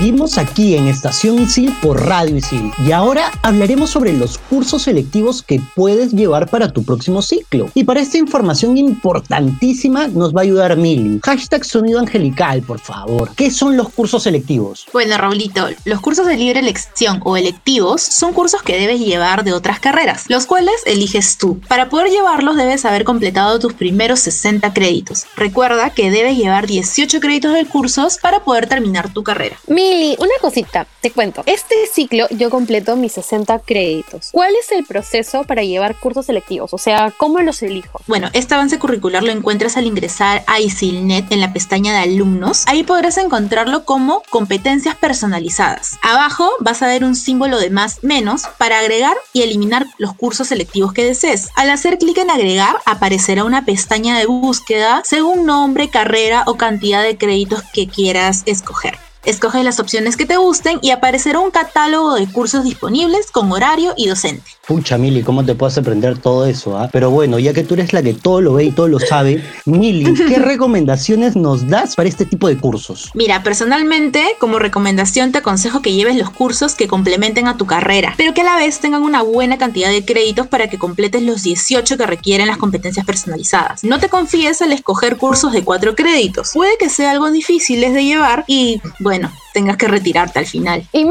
Seguimos 0.04 0.38
aquí 0.38 0.76
en 0.76 0.90
Estación 0.90 1.40
Isil 1.40 1.74
por 1.82 2.06
Radio 2.06 2.36
Isil. 2.36 2.74
Y 2.86 2.92
ahora 2.92 3.32
hablaremos 3.42 3.90
sobre 3.90 4.12
los 4.12 4.38
cursos 4.38 4.82
selectivos 4.82 5.42
que 5.42 5.62
puedes 5.78 6.12
llevar 6.12 6.50
para 6.50 6.74
tu 6.74 6.84
próximo 6.84 7.22
ciclo. 7.22 7.70
Y 7.74 7.86
para 7.86 8.02
esta 8.02 8.18
información 8.18 8.78
importantísima 8.78 10.10
nos 10.10 10.36
va 10.36 10.42
a 10.42 10.44
ayudar 10.44 10.76
Mili. 10.76 11.22
Hashtag 11.24 11.64
sonido 11.64 12.02
angelical, 12.02 12.64
por 12.64 12.82
favor. 12.82 13.32
¿Qué 13.38 13.50
son 13.50 13.78
los 13.78 13.88
cursos 13.94 14.24
selectivos? 14.24 14.86
Bueno, 14.92 15.18
Raulito, 15.18 15.70
los 15.86 16.02
cursos 16.02 16.28
de 16.28 16.36
libre 16.36 16.60
elección 16.60 17.22
o 17.24 17.38
electivos 17.38 18.02
son 18.02 18.34
cursos 18.34 18.62
que 18.62 18.78
debes 18.78 19.00
llevar 19.00 19.46
de 19.46 19.54
otras 19.54 19.80
carreras, 19.80 20.26
los 20.28 20.46
cuales 20.46 20.76
eliges 20.86 21.38
tú. 21.38 21.62
Para 21.70 21.88
poder 21.88 22.10
llevarlos 22.10 22.58
debes 22.58 22.84
haber 22.84 23.06
completado 23.06 23.58
tus 23.58 23.72
primeros 23.72 24.20
60 24.20 24.74
créditos. 24.74 25.28
Recuerda 25.38 25.92
que 25.92 26.12
debes 26.12 26.36
llevar 26.36 26.68
18 26.68 27.22
créditos 27.22 27.54
de 27.54 27.66
cursos 27.66 28.18
para 28.18 28.44
poder 28.44 28.68
terminar 28.68 29.14
tu 29.14 29.24
carrera. 29.24 29.56
Mili, 29.94 30.16
una 30.18 30.32
cosita, 30.42 30.88
te 31.02 31.12
cuento. 31.12 31.44
Este 31.46 31.76
ciclo 31.92 32.26
yo 32.32 32.50
completo 32.50 32.96
mis 32.96 33.12
60 33.12 33.60
créditos. 33.60 34.30
¿Cuál 34.32 34.56
es 34.56 34.72
el 34.72 34.86
proceso 34.86 35.44
para 35.44 35.62
llevar 35.62 36.00
cursos 36.00 36.26
selectivos? 36.26 36.74
O 36.74 36.80
sea, 36.80 37.14
¿cómo 37.16 37.40
los 37.42 37.62
elijo? 37.62 38.02
Bueno, 38.08 38.30
este 38.34 38.56
avance 38.56 38.80
curricular 38.80 39.22
lo 39.22 39.32
encuentras 39.32 39.78
al 39.78 39.86
ingresar 39.86 40.44
a 40.48 40.60
ISILNet 40.60 41.32
en 41.32 41.42
la 41.42 41.54
pestaña 41.54 41.94
de 41.94 42.00
alumnos. 42.00 42.64
Ahí 42.66 42.84
podrás 42.84 43.20
encontrarlo 43.20 43.86
como 43.86 44.24
competencias 44.32 44.96
personalizadas. 44.96 46.00
Abajo 46.02 46.50
vas 46.60 46.82
a 46.82 46.88
ver 46.88 47.04
un 47.04 47.16
símbolo 47.16 47.60
de 47.60 47.70
más 47.70 48.04
menos 48.04 48.46
para 48.58 48.80
agregar 48.80 49.16
y 49.32 49.44
eliminar 49.44 49.86
los 50.00 50.16
cursos 50.16 50.48
selectivos 50.48 50.94
que 50.94 51.06
desees. 51.06 51.50
Al 51.56 51.70
hacer 51.70 52.00
clic 52.00 52.18
en 52.18 52.32
agregar, 52.32 52.78
aparecerá 52.86 53.44
una 53.44 53.64
pestaña 53.64 54.18
de 54.18 54.26
búsqueda 54.26 55.04
según 55.06 55.46
nombre, 55.46 55.92
carrera 55.92 56.46
o 56.48 56.56
cantidad 56.56 57.04
de 57.04 57.16
créditos 57.16 57.62
que 57.74 57.88
quieras 57.88 58.42
escoger. 58.48 58.98
Escoge 59.26 59.64
las 59.64 59.80
opciones 59.80 60.18
que 60.18 60.26
te 60.26 60.36
gusten 60.36 60.80
y 60.82 60.92
aparecerá 60.92 61.40
un 61.40 61.50
catálogo 61.50 62.16
de 62.16 62.28
cursos 62.28 62.66
disponibles 62.66 63.32
con 63.32 63.50
horario 63.54 63.94
y 63.96 64.08
docente. 64.08 64.44
Pucha, 64.68 64.98
Mili, 64.98 65.24
¿cómo 65.24 65.46
te 65.46 65.56
puedes 65.56 65.78
aprender 65.78 66.18
todo 66.18 66.46
eso? 66.46 66.78
Ah? 66.78 66.90
Pero 66.92 67.10
bueno, 67.10 67.40
ya 67.40 67.54
que 67.54 67.64
tú 67.64 67.76
eres 67.76 67.94
la 67.94 68.04
que 68.04 68.14
todo 68.14 68.42
lo 68.42 68.54
ve 68.54 68.66
y 68.66 68.72
todo 68.72 68.90
lo 68.90 69.00
sabe, 69.00 69.42
Mili, 69.66 70.14
¿qué 70.14 70.40
recomendaciones 70.40 71.38
nos 71.38 71.68
das 71.68 71.96
para 71.96 72.10
este 72.10 72.26
tipo 72.26 72.50
de 72.50 72.58
cursos? 72.58 73.12
Mira, 73.14 73.44
personalmente, 73.44 74.36
como 74.40 74.60
recomendación 74.60 75.32
te 75.32 75.38
aconsejo 75.38 75.82
que 75.82 75.94
lleves 75.94 76.18
los 76.18 76.30
cursos 76.30 76.76
que 76.76 76.90
complementen 76.90 77.48
a 77.48 77.56
tu 77.56 77.66
carrera, 77.66 78.14
pero 78.18 78.34
que 78.34 78.42
a 78.42 78.46
la 78.46 78.58
vez 78.58 78.80
tengan 78.80 79.04
una 79.04 79.22
buena 79.22 79.58
cantidad 79.58 79.90
de 79.90 80.04
créditos 80.04 80.48
para 80.48 80.70
que 80.70 80.78
completes 80.78 81.24
los 81.24 81.44
18 81.44 81.98
que 81.98 82.06
requieren 82.06 82.48
las 82.48 82.58
competencias 82.58 83.06
personalizadas. 83.06 83.86
No 83.86 84.00
te 84.00 84.10
confíes 84.10 84.62
al 84.62 84.74
escoger 84.74 85.16
cursos 85.16 85.54
de 85.54 85.64
4 85.64 85.96
créditos. 85.96 86.52
Puede 86.54 86.78
que 86.78 86.90
sea 86.90 87.12
algo 87.12 87.32
difíciles 87.32 87.94
de 87.94 88.04
llevar 88.04 88.44
y, 88.48 88.82
bueno, 89.00 89.13
tengas 89.54 89.78
que 89.78 89.88
retirarte 89.88 90.40
al 90.40 90.46
final. 90.46 90.88
Y 90.92 91.06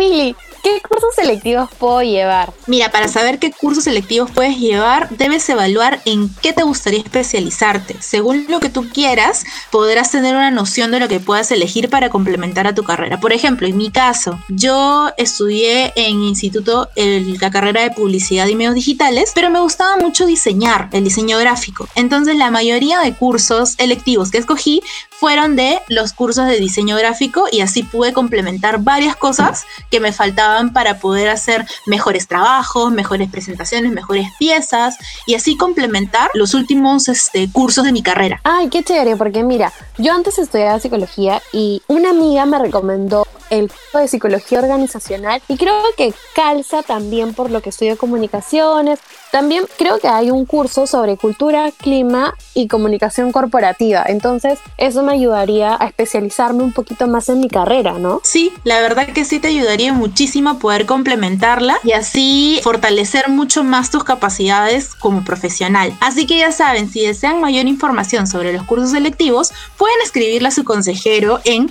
¿Qué 0.62 0.80
cursos 0.80 1.14
selectivos 1.16 1.70
puedo 1.76 2.02
llevar? 2.02 2.52
Mira, 2.68 2.92
para 2.92 3.08
saber 3.08 3.40
qué 3.40 3.50
cursos 3.50 3.84
selectivos 3.84 4.30
puedes 4.30 4.58
llevar, 4.58 5.08
debes 5.10 5.48
evaluar 5.48 6.00
en 6.04 6.32
qué 6.40 6.52
te 6.52 6.62
gustaría 6.62 7.00
especializarte. 7.00 7.96
Según 8.00 8.46
lo 8.48 8.60
que 8.60 8.68
tú 8.68 8.88
quieras, 8.88 9.44
podrás 9.72 10.12
tener 10.12 10.36
una 10.36 10.52
noción 10.52 10.92
de 10.92 11.00
lo 11.00 11.08
que 11.08 11.18
puedas 11.18 11.50
elegir 11.50 11.90
para 11.90 12.10
complementar 12.10 12.68
a 12.68 12.76
tu 12.76 12.84
carrera. 12.84 13.18
Por 13.18 13.32
ejemplo, 13.32 13.66
en 13.66 13.76
mi 13.76 13.90
caso, 13.90 14.38
yo 14.48 15.10
estudié 15.16 15.92
en 15.96 16.22
instituto 16.22 16.88
la 16.94 17.50
carrera 17.50 17.82
de 17.82 17.90
publicidad 17.90 18.46
y 18.46 18.54
medios 18.54 18.76
digitales, 18.76 19.32
pero 19.34 19.50
me 19.50 19.60
gustaba 19.60 19.96
mucho 19.96 20.26
diseñar, 20.26 20.88
el 20.92 21.02
diseño 21.02 21.38
gráfico. 21.38 21.88
Entonces, 21.96 22.36
la 22.36 22.52
mayoría 22.52 23.00
de 23.00 23.14
cursos 23.14 23.74
electivos 23.78 24.30
que 24.30 24.38
escogí 24.38 24.80
fueron 25.10 25.56
de 25.56 25.80
los 25.88 26.12
cursos 26.12 26.46
de 26.46 26.58
diseño 26.58 26.96
gráfico 26.96 27.46
y 27.50 27.60
así 27.60 27.82
pude 27.82 28.12
complementar 28.12 28.78
varias 28.78 29.16
cosas 29.16 29.64
que 29.90 30.00
me 30.00 30.12
faltaban 30.12 30.51
para 30.72 30.98
poder 30.98 31.28
hacer 31.28 31.66
mejores 31.86 32.28
trabajos, 32.28 32.92
mejores 32.92 33.30
presentaciones, 33.30 33.92
mejores 33.92 34.26
piezas 34.38 34.96
y 35.26 35.34
así 35.34 35.56
complementar 35.56 36.30
los 36.34 36.54
últimos 36.54 37.08
este, 37.08 37.50
cursos 37.50 37.84
de 37.84 37.92
mi 37.92 38.02
carrera. 38.02 38.40
Ay, 38.44 38.68
qué 38.68 38.82
chévere, 38.82 39.16
porque 39.16 39.42
mira, 39.42 39.72
yo 39.98 40.12
antes 40.12 40.38
estudiaba 40.38 40.78
psicología 40.78 41.42
y 41.52 41.82
una 41.88 42.10
amiga 42.10 42.46
me 42.46 42.58
recomendó 42.58 43.26
el 43.52 43.70
de 43.92 44.08
psicología 44.08 44.60
organizacional 44.60 45.42
y 45.46 45.56
creo 45.56 45.82
que 45.96 46.14
calza 46.34 46.82
también 46.82 47.34
por 47.34 47.50
lo 47.50 47.60
que 47.60 47.68
estudio 47.68 47.98
comunicaciones. 47.98 48.98
También 49.30 49.64
creo 49.78 49.98
que 49.98 50.08
hay 50.08 50.30
un 50.30 50.46
curso 50.46 50.86
sobre 50.86 51.16
cultura, 51.16 51.70
clima 51.70 52.34
y 52.54 52.68
comunicación 52.68 53.32
corporativa. 53.32 54.04
Entonces, 54.06 54.58
eso 54.78 55.02
me 55.02 55.12
ayudaría 55.12 55.76
a 55.78 55.86
especializarme 55.86 56.62
un 56.62 56.72
poquito 56.72 57.06
más 57.06 57.28
en 57.28 57.40
mi 57.40 57.48
carrera, 57.48 57.98
¿no? 57.98 58.20
Sí, 58.24 58.52
la 58.64 58.80
verdad 58.80 59.06
que 59.08 59.24
sí 59.24 59.38
te 59.38 59.48
ayudaría 59.48 59.92
muchísimo 59.92 60.58
poder 60.58 60.86
complementarla 60.86 61.78
y 61.84 61.92
así 61.92 62.60
fortalecer 62.62 63.28
mucho 63.28 63.64
más 63.64 63.90
tus 63.90 64.04
capacidades 64.04 64.94
como 64.94 65.24
profesional. 65.24 65.94
Así 66.00 66.26
que 66.26 66.38
ya 66.38 66.52
saben, 66.52 66.90
si 66.90 67.06
desean 67.06 67.40
mayor 67.40 67.66
información 67.66 68.26
sobre 68.26 68.52
los 68.52 68.64
cursos 68.64 68.90
selectivos, 68.90 69.52
pueden 69.76 70.00
escribirle 70.02 70.48
a 70.48 70.52
su 70.52 70.64
consejero 70.64 71.40
en 71.44 71.68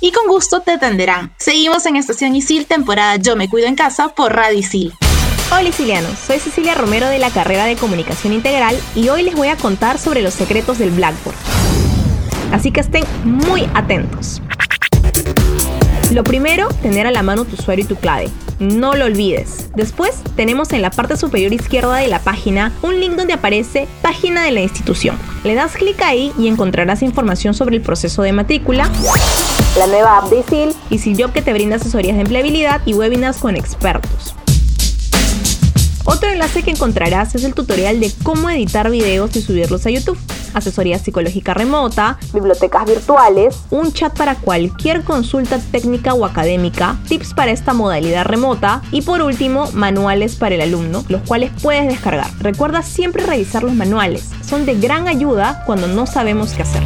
y 0.00 0.12
con 0.12 0.26
gusto 0.26 0.60
te 0.60 0.72
atenderán. 0.72 1.32
Seguimos 1.38 1.86
en 1.86 1.96
Estación 1.96 2.34
Isil, 2.34 2.66
temporada 2.66 3.16
Yo 3.16 3.36
me 3.36 3.48
cuido 3.48 3.68
en 3.68 3.76
casa 3.76 4.08
por 4.08 4.34
Radio 4.34 4.58
Isil. 4.58 4.92
Hola 5.52 5.68
Isilianos, 5.68 6.16
soy 6.18 6.38
Cecilia 6.38 6.74
Romero 6.74 7.08
de 7.08 7.18
la 7.18 7.30
carrera 7.30 7.64
de 7.64 7.76
Comunicación 7.76 8.32
Integral 8.32 8.78
y 8.94 9.08
hoy 9.08 9.24
les 9.24 9.34
voy 9.34 9.48
a 9.48 9.56
contar 9.56 9.98
sobre 9.98 10.22
los 10.22 10.34
secretos 10.34 10.78
del 10.78 10.90
Blackboard. 10.90 11.36
Así 12.52 12.70
que 12.70 12.80
estén 12.80 13.04
muy 13.24 13.68
atentos. 13.74 14.40
Lo 16.12 16.24
primero, 16.24 16.68
tener 16.82 17.06
a 17.06 17.12
la 17.12 17.22
mano 17.22 17.44
tu 17.44 17.54
usuario 17.54 17.84
y 17.84 17.88
tu 17.88 17.94
clave. 17.94 18.28
No 18.58 18.94
lo 18.94 19.04
olvides. 19.04 19.70
Después 19.76 20.22
tenemos 20.34 20.72
en 20.72 20.82
la 20.82 20.90
parte 20.90 21.16
superior 21.16 21.52
izquierda 21.52 21.96
de 21.96 22.08
la 22.08 22.18
página 22.18 22.72
un 22.82 22.98
link 22.98 23.12
donde 23.12 23.32
aparece 23.32 23.86
Página 24.02 24.44
de 24.44 24.50
la 24.50 24.60
institución. 24.60 25.16
Le 25.44 25.54
das 25.54 25.72
clic 25.72 26.02
ahí 26.02 26.32
y 26.36 26.48
encontrarás 26.48 27.02
información 27.02 27.54
sobre 27.54 27.76
el 27.76 27.82
proceso 27.82 28.22
de 28.22 28.32
matrícula, 28.32 28.90
la 29.78 29.86
nueva 29.86 30.18
app 30.18 30.30
de 30.30 30.40
ISIL 30.90 31.14
y 31.14 31.22
Job 31.22 31.32
que 31.32 31.42
te 31.42 31.52
brinda 31.52 31.76
asesorías 31.76 32.16
de 32.16 32.22
empleabilidad 32.22 32.80
y 32.86 32.94
webinars 32.94 33.38
con 33.38 33.56
expertos. 33.56 34.34
Otro 36.04 36.28
enlace 36.28 36.62
que 36.62 36.70
encontrarás 36.70 37.34
es 37.34 37.44
el 37.44 37.54
tutorial 37.54 38.00
de 38.00 38.10
cómo 38.22 38.50
editar 38.50 38.90
videos 38.90 39.36
y 39.36 39.42
subirlos 39.42 39.86
a 39.86 39.90
YouTube, 39.90 40.18
asesoría 40.54 40.98
psicológica 40.98 41.54
remota, 41.54 42.18
bibliotecas 42.32 42.84
virtuales, 42.86 43.60
un 43.70 43.92
chat 43.92 44.16
para 44.16 44.34
cualquier 44.34 45.04
consulta 45.04 45.58
técnica 45.58 46.14
o 46.14 46.24
académica, 46.24 46.98
tips 47.06 47.34
para 47.34 47.52
esta 47.52 47.72
modalidad 47.72 48.24
remota 48.24 48.82
y 48.90 49.02
por 49.02 49.22
último, 49.22 49.70
manuales 49.72 50.34
para 50.34 50.56
el 50.56 50.62
alumno, 50.62 51.04
los 51.08 51.22
cuales 51.22 51.52
puedes 51.62 51.86
descargar. 51.86 52.30
Recuerda 52.40 52.82
siempre 52.82 53.24
revisar 53.24 53.62
los 53.62 53.74
manuales, 53.74 54.30
son 54.44 54.66
de 54.66 54.74
gran 54.74 55.06
ayuda 55.06 55.62
cuando 55.64 55.86
no 55.86 56.06
sabemos 56.06 56.54
qué 56.54 56.62
hacer. 56.62 56.82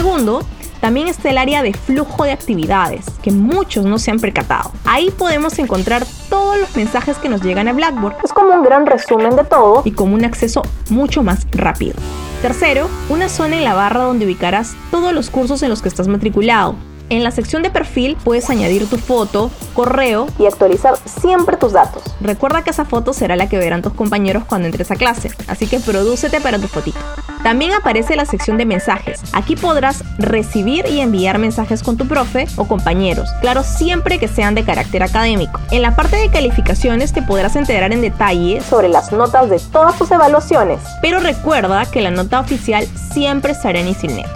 Segundo, 0.00 0.40
también 0.80 1.08
está 1.08 1.28
el 1.28 1.36
área 1.36 1.62
de 1.62 1.74
flujo 1.74 2.24
de 2.24 2.32
actividades, 2.32 3.04
que 3.22 3.32
muchos 3.32 3.84
no 3.84 3.98
se 3.98 4.10
han 4.10 4.18
percatado. 4.18 4.72
Ahí 4.86 5.10
podemos 5.10 5.58
encontrar 5.58 6.06
todos 6.30 6.58
los 6.58 6.74
mensajes 6.74 7.18
que 7.18 7.28
nos 7.28 7.42
llegan 7.42 7.68
a 7.68 7.74
Blackboard. 7.74 8.16
Es 8.24 8.32
como 8.32 8.54
un 8.54 8.62
gran 8.62 8.86
resumen 8.86 9.36
de 9.36 9.44
todo 9.44 9.82
y 9.84 9.92
con 9.92 10.14
un 10.14 10.24
acceso 10.24 10.62
mucho 10.88 11.22
más 11.22 11.46
rápido. 11.52 11.96
Tercero, 12.40 12.88
una 13.10 13.28
zona 13.28 13.58
en 13.58 13.64
la 13.64 13.74
barra 13.74 14.04
donde 14.04 14.24
ubicarás 14.24 14.74
todos 14.90 15.12
los 15.12 15.28
cursos 15.28 15.62
en 15.62 15.68
los 15.68 15.82
que 15.82 15.90
estás 15.90 16.08
matriculado. 16.08 16.76
En 17.10 17.24
la 17.24 17.32
sección 17.32 17.64
de 17.64 17.70
perfil 17.70 18.16
puedes 18.22 18.50
añadir 18.50 18.88
tu 18.88 18.96
foto, 18.96 19.50
correo 19.74 20.28
y 20.38 20.46
actualizar 20.46 20.94
siempre 21.04 21.56
tus 21.56 21.72
datos. 21.72 22.04
Recuerda 22.20 22.62
que 22.62 22.70
esa 22.70 22.84
foto 22.84 23.12
será 23.12 23.34
la 23.34 23.48
que 23.48 23.58
verán 23.58 23.82
tus 23.82 23.94
compañeros 23.94 24.44
cuando 24.44 24.66
entres 24.66 24.92
a 24.92 24.94
clase, 24.94 25.32
así 25.48 25.66
que 25.66 25.80
prodúcete 25.80 26.40
para 26.40 26.60
tu 26.60 26.68
fotito. 26.68 27.00
También 27.42 27.72
aparece 27.72 28.14
la 28.14 28.26
sección 28.26 28.58
de 28.58 28.64
mensajes. 28.64 29.20
Aquí 29.32 29.56
podrás 29.56 30.04
recibir 30.18 30.86
y 30.86 31.00
enviar 31.00 31.38
mensajes 31.38 31.82
con 31.82 31.96
tu 31.96 32.06
profe 32.06 32.46
o 32.54 32.68
compañeros, 32.68 33.28
claro, 33.40 33.64
siempre 33.64 34.20
que 34.20 34.28
sean 34.28 34.54
de 34.54 34.62
carácter 34.62 35.02
académico. 35.02 35.58
En 35.72 35.82
la 35.82 35.96
parte 35.96 36.14
de 36.14 36.30
calificaciones 36.30 37.12
te 37.12 37.22
podrás 37.22 37.56
enterar 37.56 37.92
en 37.92 38.02
detalle 38.02 38.60
sobre 38.60 38.88
las 38.88 39.10
notas 39.10 39.50
de 39.50 39.58
todas 39.58 39.98
tus 39.98 40.12
evaluaciones, 40.12 40.78
pero 41.02 41.18
recuerda 41.18 41.86
que 41.86 42.02
la 42.02 42.12
nota 42.12 42.38
oficial 42.38 42.86
siempre 43.12 43.50
estará 43.50 43.80
en 43.80 43.88
Isilnet. 43.88 44.28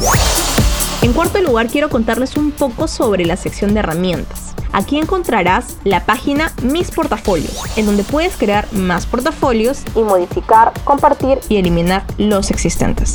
En 1.03 1.13
cuarto 1.13 1.41
lugar, 1.41 1.69
quiero 1.69 1.91
contarles 1.91 2.37
un 2.37 2.51
poco 2.51 2.89
sobre 2.89 3.27
la 3.27 3.37
sección 3.37 3.75
de 3.75 3.81
herramientas. 3.81 4.55
Aquí 4.73 4.99
encontrarás 4.99 5.77
la 5.85 6.05
página 6.05 6.53
Mis 6.63 6.91
Portafolios, 6.91 7.59
en 7.77 7.87
donde 7.87 8.05
puedes 8.05 8.37
crear 8.37 8.73
más 8.73 9.07
portafolios 9.07 9.83
y 9.95 10.01
modificar, 10.01 10.73
compartir 10.85 11.39
y 11.49 11.57
eliminar 11.57 12.05
los 12.19 12.51
existentes. 12.51 13.13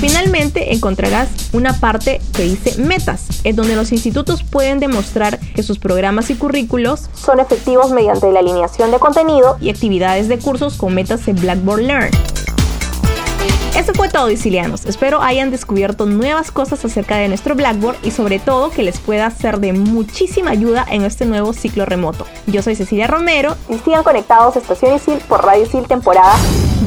Finalmente 0.00 0.72
encontrarás 0.72 1.28
una 1.52 1.74
parte 1.74 2.22
que 2.34 2.44
dice 2.44 2.80
metas, 2.80 3.44
en 3.44 3.54
donde 3.54 3.76
los 3.76 3.92
institutos 3.92 4.42
pueden 4.42 4.80
demostrar 4.80 5.38
que 5.38 5.62
sus 5.62 5.78
programas 5.78 6.30
y 6.30 6.36
currículos 6.36 7.10
son 7.14 7.38
efectivos 7.38 7.90
mediante 7.90 8.32
la 8.32 8.38
alineación 8.38 8.90
de 8.92 8.98
contenido 8.98 9.58
y 9.60 9.68
actividades 9.68 10.28
de 10.28 10.38
cursos 10.38 10.78
con 10.78 10.94
metas 10.94 11.28
en 11.28 11.36
Blackboard 11.36 11.82
Learn. 11.82 12.10
Eso 13.80 13.94
fue 13.94 14.10
todo, 14.10 14.28
Sicilianos. 14.28 14.84
Espero 14.84 15.22
hayan 15.22 15.50
descubierto 15.50 16.04
nuevas 16.04 16.50
cosas 16.50 16.84
acerca 16.84 17.16
de 17.16 17.28
nuestro 17.28 17.54
Blackboard 17.54 17.96
y 18.02 18.10
sobre 18.10 18.38
todo 18.38 18.68
que 18.68 18.82
les 18.82 19.00
pueda 19.00 19.30
ser 19.30 19.58
de 19.58 19.72
muchísima 19.72 20.50
ayuda 20.50 20.84
en 20.90 21.02
este 21.02 21.24
nuevo 21.24 21.54
ciclo 21.54 21.86
remoto. 21.86 22.26
Yo 22.46 22.60
soy 22.60 22.74
Cecilia 22.74 23.06
Romero 23.06 23.56
y 23.70 23.78
sigan 23.78 24.02
conectados 24.02 24.56
Estación 24.56 24.96
Isil 24.96 25.16
por 25.26 25.42
Radio 25.46 25.64
Isil 25.64 25.88
temporada 25.88 26.34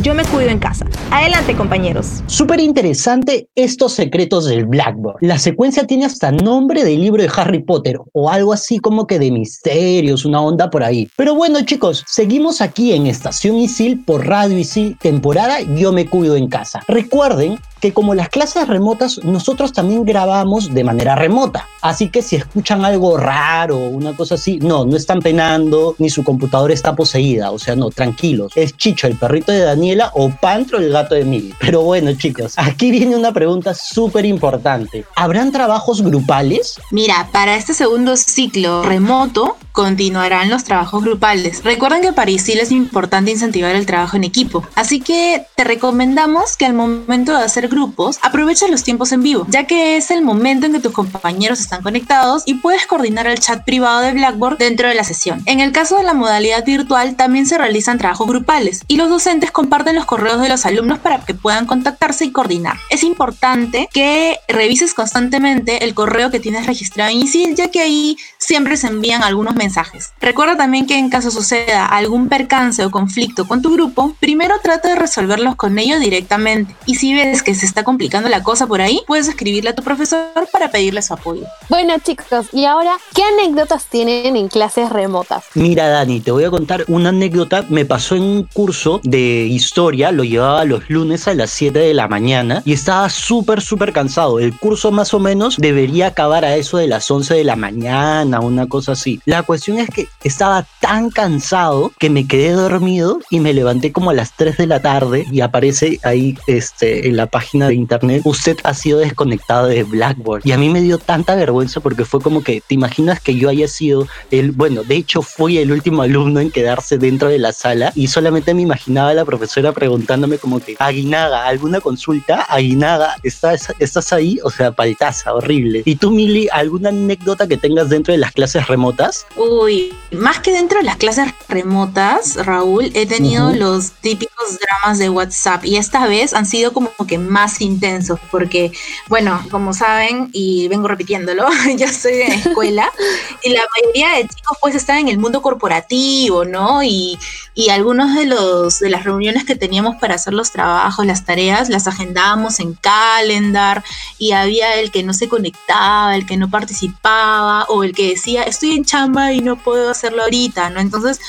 Yo 0.03 0.13
me 0.13 0.25
cuido 0.25 0.49
en 0.49 0.59
casa. 0.59 0.85
Adelante, 1.11 1.55
compañeros. 1.55 2.23
Súper 2.27 2.59
interesante 2.59 3.47
estos 3.55 3.93
secretos 3.93 4.43
del 4.43 4.65
Blackboard. 4.65 5.15
La 5.21 5.39
secuencia 5.39 5.87
tiene 5.87 6.03
hasta 6.03 6.29
nombre 6.29 6.83
del 6.83 6.99
libro 6.99 7.23
de 7.23 7.31
Harry 7.33 7.63
Potter 7.63 7.97
o 8.11 8.29
algo 8.29 8.51
así 8.51 8.79
como 8.79 9.07
que 9.07 9.17
de 9.17 9.31
misterios, 9.31 10.25
una 10.25 10.41
onda 10.41 10.69
por 10.69 10.83
ahí. 10.83 11.07
Pero 11.15 11.35
bueno, 11.35 11.61
chicos, 11.61 12.03
seguimos 12.05 12.59
aquí 12.59 12.91
en 12.91 13.07
Estación 13.07 13.55
Isil 13.55 14.03
por 14.03 14.27
Radio 14.27 14.57
Isil 14.57 14.97
temporada 14.99 15.61
Yo 15.61 15.93
me 15.93 16.05
cuido 16.05 16.35
en 16.35 16.49
casa. 16.49 16.81
Recuerden 16.89 17.57
que 17.83 17.91
como 17.91 18.15
las 18.15 18.29
clases 18.29 18.65
remotas, 18.65 19.19
nosotros 19.25 19.73
también 19.73 20.05
grabamos 20.05 20.73
de 20.73 20.85
manera 20.85 21.15
remota. 21.15 21.67
Así 21.81 22.07
que 22.07 22.21
si 22.21 22.37
escuchan 22.37 22.85
algo 22.85 23.17
raro, 23.17 23.77
una 23.77 24.15
cosa 24.15 24.35
así, 24.35 24.57
no, 24.59 24.85
no 24.85 24.95
están 24.95 25.19
penando, 25.19 25.93
ni 25.97 26.09
su 26.09 26.23
computadora 26.23 26.73
está 26.73 26.95
poseída. 26.95 27.51
O 27.51 27.59
sea, 27.59 27.75
no, 27.75 27.89
tranquilos. 27.89 28.53
Es 28.55 28.77
Chicho, 28.77 29.05
el 29.07 29.17
perrito 29.17 29.51
de 29.51 29.59
Daniela, 29.59 30.11
o 30.13 30.29
Pantro, 30.29 30.77
el 30.77 30.93
gato 30.93 31.13
de 31.13 31.25
Mili. 31.25 31.53
Pero 31.59 31.81
bueno, 31.81 32.13
chicos, 32.13 32.53
aquí 32.55 32.89
viene 32.89 33.17
una 33.17 33.33
pregunta 33.33 33.73
súper 33.73 34.25
importante. 34.25 35.03
¿Habrán 35.17 35.51
trabajos 35.51 36.01
grupales? 36.01 36.79
Mira, 36.89 37.27
para 37.33 37.57
este 37.57 37.73
segundo 37.73 38.15
ciclo 38.15 38.83
remoto, 38.83 39.57
continuarán 39.73 40.49
los 40.49 40.63
trabajos 40.63 41.03
grupales. 41.03 41.63
Recuerden 41.63 42.01
que 42.01 42.13
para 42.13 42.31
ISIL 42.31 42.59
es 42.59 42.71
importante 42.71 43.31
incentivar 43.31 43.75
el 43.75 43.85
trabajo 43.85 44.15
en 44.15 44.23
equipo. 44.23 44.65
Así 44.75 45.01
que 45.01 45.45
te 45.55 45.63
recomendamos 45.63 46.55
que 46.55 46.65
al 46.65 46.73
momento 46.73 47.35
de 47.35 47.43
hacer 47.43 47.67
grupos, 47.67 48.19
aprovecha 48.21 48.67
los 48.67 48.83
tiempos 48.83 49.11
en 49.11 49.23
vivo, 49.23 49.45
ya 49.49 49.65
que 49.65 49.97
es 49.97 50.11
el 50.11 50.21
momento 50.21 50.67
en 50.67 50.73
que 50.73 50.79
tus 50.79 50.93
compañeros 50.93 51.59
están 51.59 51.81
conectados 51.81 52.43
y 52.45 52.55
puedes 52.55 52.85
coordinar 52.85 53.27
el 53.27 53.39
chat 53.39 53.65
privado 53.65 54.01
de 54.01 54.13
Blackboard 54.13 54.59
dentro 54.59 54.87
de 54.87 54.95
la 54.95 55.03
sesión. 55.03 55.41
En 55.47 55.59
el 55.59 55.71
caso 55.71 55.97
de 55.97 56.03
la 56.03 56.13
modalidad 56.13 56.63
virtual, 56.63 57.15
también 57.15 57.47
se 57.47 57.57
realizan 57.57 57.97
trabajos 57.97 58.27
grupales 58.27 58.81
y 58.87 58.97
los 58.97 59.09
docentes 59.09 59.51
comparten 59.51 59.95
los 59.95 60.05
correos 60.05 60.39
de 60.39 60.49
los 60.49 60.65
alumnos 60.65 60.99
para 60.99 61.25
que 61.25 61.33
puedan 61.33 61.65
contactarse 61.65 62.25
y 62.25 62.31
coordinar. 62.31 62.77
Es 62.91 63.03
importante 63.03 63.89
que 63.91 64.37
revises 64.47 64.93
constantemente 64.93 65.83
el 65.83 65.95
correo 65.95 66.29
que 66.29 66.39
tienes 66.39 66.67
registrado 66.67 67.09
en 67.09 67.17
ISIL, 67.17 67.55
ya 67.55 67.71
que 67.71 67.81
ahí 67.81 68.17
siempre 68.45 68.77
se 68.77 68.87
envían 68.87 69.23
algunos 69.23 69.55
mensajes. 69.55 70.11
Recuerda 70.19 70.57
también 70.57 70.85
que 70.85 70.97
en 70.97 71.09
caso 71.09 71.31
suceda 71.31 71.85
algún 71.85 72.27
percance 72.27 72.83
o 72.85 72.91
conflicto 72.91 73.47
con 73.47 73.61
tu 73.61 73.73
grupo, 73.73 74.15
primero 74.19 74.55
trata 74.61 74.89
de 74.89 74.95
resolverlos 74.95 75.55
con 75.55 75.79
ellos 75.79 75.99
directamente. 75.99 76.75
Y 76.85 76.95
si 76.95 77.13
ves 77.13 77.41
que 77.41 77.55
se 77.55 77.65
está 77.65 77.83
complicando 77.83 78.29
la 78.29 78.43
cosa 78.43 78.67
por 78.67 78.81
ahí, 78.81 79.01
puedes 79.07 79.27
escribirle 79.27 79.69
a 79.71 79.75
tu 79.75 79.83
profesor 79.83 80.47
para 80.51 80.69
pedirle 80.69 81.01
su 81.01 81.13
apoyo. 81.13 81.45
Bueno 81.69 81.93
chicos, 82.03 82.47
y 82.51 82.65
ahora, 82.65 82.97
¿qué 83.15 83.23
anécdotas 83.23 83.85
tienen 83.85 84.35
en 84.35 84.47
clases 84.47 84.89
remotas? 84.89 85.45
Mira 85.53 85.87
Dani, 85.87 86.19
te 86.19 86.31
voy 86.31 86.43
a 86.43 86.49
contar 86.49 86.85
una 86.87 87.09
anécdota. 87.09 87.65
Me 87.69 87.85
pasó 87.85 88.15
en 88.15 88.23
un 88.23 88.43
curso 88.43 88.99
de 89.03 89.45
historia, 89.45 90.11
lo 90.11 90.23
llevaba 90.23 90.65
los 90.65 90.89
lunes 90.89 91.27
a 91.27 91.33
las 91.33 91.49
7 91.51 91.79
de 91.79 91.93
la 91.93 92.07
mañana 92.07 92.61
y 92.65 92.73
estaba 92.73 93.09
súper, 93.09 93.61
súper 93.61 93.93
cansado. 93.93 94.39
El 94.39 94.57
curso 94.57 94.91
más 94.91 95.13
o 95.13 95.19
menos 95.19 95.57
debería 95.57 96.07
acabar 96.07 96.45
a 96.45 96.55
eso 96.55 96.77
de 96.77 96.87
las 96.87 97.09
11 97.09 97.33
de 97.33 97.43
la 97.43 97.55
mañana, 97.55 98.32
una 98.39 98.67
cosa 98.67 98.93
así. 98.93 99.19
La 99.25 99.43
cuestión 99.43 99.77
es 99.79 99.89
que 99.89 100.07
estaba 100.23 100.65
tan 100.79 101.09
cansado 101.09 101.91
que 101.99 102.09
me 102.09 102.27
quedé 102.27 102.51
dormido 102.51 103.19
y 103.29 103.39
me 103.39 103.53
levanté 103.53 103.91
como 103.91 104.09
a 104.09 104.13
las 104.13 104.35
3 104.35 104.57
de 104.57 104.67
la 104.67 104.81
tarde 104.81 105.25
y 105.31 105.41
aparece 105.41 105.99
ahí 106.03 106.37
este, 106.47 107.07
en 107.07 107.17
la 107.17 107.27
página 107.27 107.67
de 107.67 107.75
internet, 107.75 108.21
usted 108.25 108.57
ha 108.63 108.73
sido 108.73 108.99
desconectado 108.99 109.67
de 109.67 109.83
Blackboard. 109.83 110.41
Y 110.45 110.51
a 110.51 110.57
mí 110.57 110.69
me 110.69 110.81
dio 110.81 110.97
tanta 110.97 111.35
vergüenza 111.35 111.79
porque 111.79 112.05
fue 112.05 112.21
como 112.21 112.43
que, 112.43 112.61
¿te 112.61 112.75
imaginas 112.75 113.19
que 113.19 113.35
yo 113.35 113.49
haya 113.49 113.67
sido 113.67 114.07
el, 114.31 114.51
bueno, 114.51 114.83
de 114.83 114.95
hecho 114.95 115.21
fui 115.21 115.57
el 115.57 115.71
último 115.71 116.01
alumno 116.01 116.39
en 116.39 116.51
quedarse 116.51 116.97
dentro 116.97 117.29
de 117.29 117.39
la 117.39 117.53
sala 117.53 117.91
y 117.95 118.07
solamente 118.07 118.53
me 118.53 118.61
imaginaba 118.61 119.09
a 119.09 119.13
la 119.13 119.25
profesora 119.25 119.71
preguntándome 119.71 120.37
como 120.37 120.59
que, 120.59 120.75
Aguinaga, 120.79 121.47
¿alguna 121.47 121.79
consulta? 121.81 122.41
Aguinaga, 122.41 123.15
¿estás, 123.23 123.73
estás 123.79 124.13
ahí? 124.13 124.39
O 124.43 124.49
sea, 124.49 124.71
paltaza, 124.71 125.33
horrible. 125.33 125.83
¿Y 125.85 125.95
tú, 125.95 126.11
Mili, 126.11 126.47
alguna 126.51 126.89
anécdota 126.89 127.47
que 127.47 127.57
tengas 127.57 127.89
dentro 127.89 128.11
de 128.11 128.17
las 128.23 128.31
clases 128.31 128.67
remotas? 128.67 129.25
Uy, 129.35 129.93
más 130.11 130.39
que 130.39 130.53
dentro 130.53 130.79
de 130.79 130.85
las 130.85 130.95
clases 130.95 131.33
remotas, 131.49 132.37
Raúl, 132.37 132.89
he 132.93 133.05
tenido 133.05 133.53
los 133.53 133.91
típicos 133.91 134.57
dramas 134.59 134.97
de 134.97 135.09
WhatsApp 135.09 135.65
y 135.65 135.75
esta 135.75 136.07
vez 136.07 136.33
han 136.33 136.45
sido 136.45 136.71
como 136.71 136.91
que 137.05 137.17
más 137.17 137.59
intensos 137.59 138.19
porque, 138.31 138.71
bueno, 139.09 139.45
como 139.51 139.73
saben 139.73 140.29
y 140.31 140.69
vengo 140.69 140.87
repitiéndolo, 140.87 141.47
yo 141.77 141.87
soy 141.89 142.13
de 142.13 142.27
escuela 142.27 142.89
y 143.43 143.49
la 143.49 143.61
mayoría 143.75 144.15
de 144.15 144.29
chicos 144.29 144.57
pues 144.61 144.75
están 144.75 144.99
en 144.99 145.09
el 145.09 145.17
mundo 145.17 145.41
corporativo, 145.41 146.45
¿no? 146.45 146.81
Y, 146.81 147.19
y 147.55 147.69
algunos 147.71 148.15
de 148.15 148.25
los 148.25 148.79
de 148.79 148.89
las 148.89 149.03
reuniones 149.03 149.43
que 149.43 149.57
teníamos 149.57 149.97
para 149.97 150.15
hacer 150.15 150.33
los 150.33 150.51
trabajos, 150.51 151.05
las 151.05 151.25
tareas, 151.25 151.67
las 151.67 151.87
agendábamos 151.87 152.61
en 152.61 152.73
calendar 152.75 153.83
y 154.17 154.31
había 154.31 154.75
el 154.75 154.91
que 154.91 155.03
no 155.03 155.13
se 155.13 155.27
conectaba, 155.27 156.15
el 156.15 156.25
que 156.25 156.37
no 156.37 156.49
participaba 156.49 157.65
o 157.65 157.83
el 157.83 157.93
que 157.93 158.12
decía, 158.13 158.43
estoy 158.43 158.71
en 158.71 158.85
chamba 158.85 159.33
y 159.33 159.41
no 159.41 159.61
puedo 159.61 159.89
hacerlo 159.89 160.23
ahorita, 160.23 160.69
¿no? 160.69 160.79
Entonces, 160.79 161.19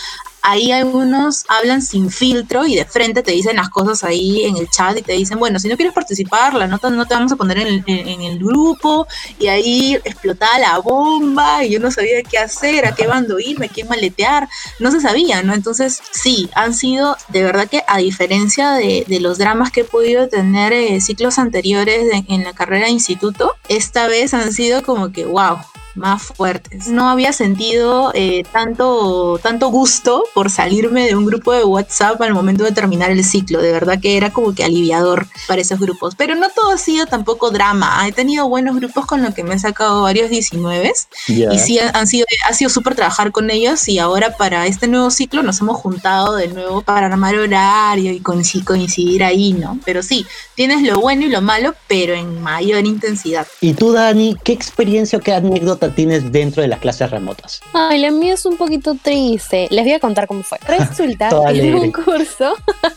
ahí 0.44 0.72
algunos 0.72 1.46
hablan 1.48 1.80
sin 1.80 2.10
filtro 2.10 2.66
y 2.66 2.76
de 2.76 2.84
frente 2.84 3.22
te 3.22 3.32
dicen 3.32 3.56
las 3.56 3.70
cosas 3.70 4.04
ahí 4.04 4.44
en 4.44 4.58
el 4.58 4.68
chat 4.68 4.96
y 4.98 5.00
te 5.00 5.14
dicen, 5.14 5.38
bueno, 5.38 5.58
si 5.58 5.68
no 5.68 5.76
quieres 5.76 5.94
participar, 5.94 6.52
la 6.52 6.66
nota 6.66 6.90
no 6.90 7.06
te 7.06 7.14
vamos 7.14 7.32
a 7.32 7.36
poner 7.36 7.58
en, 7.58 7.82
el 7.88 8.38
grupo 8.38 9.06
y 9.38 9.46
ahí 9.46 9.94
explotaba 10.04 10.58
la 10.58 10.78
bomba 10.80 11.64
y 11.64 11.70
yo 11.70 11.80
no 11.80 11.90
sabía 11.90 12.22
qué 12.22 12.36
hacer, 12.36 12.84
a 12.84 12.94
qué 12.94 13.06
bando 13.06 13.38
irme, 13.40 13.66
a 13.66 13.68
qué 13.70 13.84
maletear, 13.84 14.46
no 14.80 14.90
se 14.90 15.00
sabía, 15.00 15.42
¿no? 15.42 15.54
Entonces, 15.54 16.02
sí, 16.12 16.50
han 16.54 16.74
sido 16.74 17.16
de 17.28 17.42
verdad 17.42 17.66
que 17.66 17.82
a 17.88 17.96
diferencia 17.96 18.72
de, 18.72 19.06
los 19.24 19.38
dramas 19.38 19.70
que 19.70 19.80
he 19.80 19.84
podido 19.84 20.28
tener 20.28 20.74
eh, 20.74 21.00
ciclos 21.00 21.38
anteriores 21.38 22.06
en 22.28 22.44
la 22.44 22.52
carrera 22.52 22.86
de 22.86 22.92
instituto, 22.92 23.54
esta 23.68 24.08
vez 24.08 24.34
han 24.34 24.52
sido 24.52 24.82
como 24.82 25.10
que, 25.12 25.24
wow, 25.24 25.56
más 25.94 26.22
fuertes. 26.22 26.88
No 26.88 27.08
había 27.08 27.32
sentido 27.32 28.10
eh, 28.14 28.44
tanto, 28.52 29.38
tanto 29.42 29.68
gusto 29.68 30.24
por 30.34 30.50
salirme 30.50 31.06
de 31.06 31.16
un 31.16 31.26
grupo 31.26 31.52
de 31.52 31.64
WhatsApp 31.64 32.20
al 32.22 32.34
momento 32.34 32.64
de 32.64 32.72
terminar 32.72 33.10
el 33.10 33.24
ciclo. 33.24 33.60
De 33.60 33.72
verdad 33.72 34.00
que 34.00 34.16
era 34.16 34.32
como 34.32 34.54
que 34.54 34.64
aliviador 34.64 35.26
para 35.46 35.60
esos 35.60 35.78
grupos. 35.78 36.14
Pero 36.16 36.34
no 36.34 36.48
todo 36.50 36.72
ha 36.72 36.78
sido 36.78 37.06
tampoco 37.06 37.50
drama. 37.50 38.06
He 38.06 38.12
tenido 38.12 38.48
buenos 38.48 38.76
grupos 38.76 39.06
con 39.06 39.22
los 39.22 39.34
que 39.34 39.44
me 39.44 39.54
he 39.54 39.58
sacado 39.58 40.02
varios 40.02 40.30
19 40.30 40.92
y 41.28 41.58
sí 41.58 41.78
han 41.78 42.06
sido, 42.06 42.26
ha 42.48 42.52
sido 42.52 42.70
súper 42.70 42.94
trabajar 42.94 43.32
con 43.32 43.50
ellos 43.50 43.88
y 43.88 43.98
ahora 43.98 44.36
para 44.36 44.66
este 44.66 44.88
nuevo 44.88 45.10
ciclo 45.10 45.42
nos 45.42 45.60
hemos 45.60 45.76
juntado 45.76 46.36
de 46.36 46.48
nuevo 46.48 46.82
para 46.82 47.06
armar 47.06 47.36
horario 47.36 48.12
y 48.12 48.20
coincidir 48.20 49.24
ahí, 49.24 49.52
¿no? 49.52 49.78
Pero 49.84 50.02
sí, 50.02 50.26
tienes 50.54 50.82
lo 50.82 51.00
bueno 51.00 51.24
y 51.24 51.28
lo 51.28 51.40
malo, 51.40 51.74
pero 51.86 52.14
en 52.14 52.42
mayor 52.42 52.86
intensidad. 52.86 53.46
¿Y 53.60 53.74
tú, 53.74 53.92
Dani, 53.92 54.36
qué 54.42 54.52
experiencia 54.52 55.18
o 55.18 55.22
qué 55.22 55.32
anécdota 55.32 55.83
tienes 55.90 56.32
dentro 56.32 56.62
de 56.62 56.68
las 56.68 56.78
clases 56.78 57.10
remotas? 57.10 57.60
Ay, 57.72 57.98
la 57.98 58.10
mía 58.10 58.34
es 58.34 58.46
un 58.46 58.56
poquito 58.56 58.96
triste. 59.00 59.68
Les 59.70 59.84
voy 59.84 59.92
a 59.92 60.00
contar 60.00 60.26
cómo 60.26 60.42
fue. 60.42 60.58
Resulta 60.66 61.28
que 61.28 61.68
en 61.68 61.74
un 61.74 61.92
curso, 61.92 62.54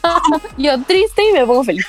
yo 0.58 0.82
triste 0.84 1.30
y 1.30 1.34
me 1.34 1.46
pongo 1.46 1.64
feliz. 1.64 1.86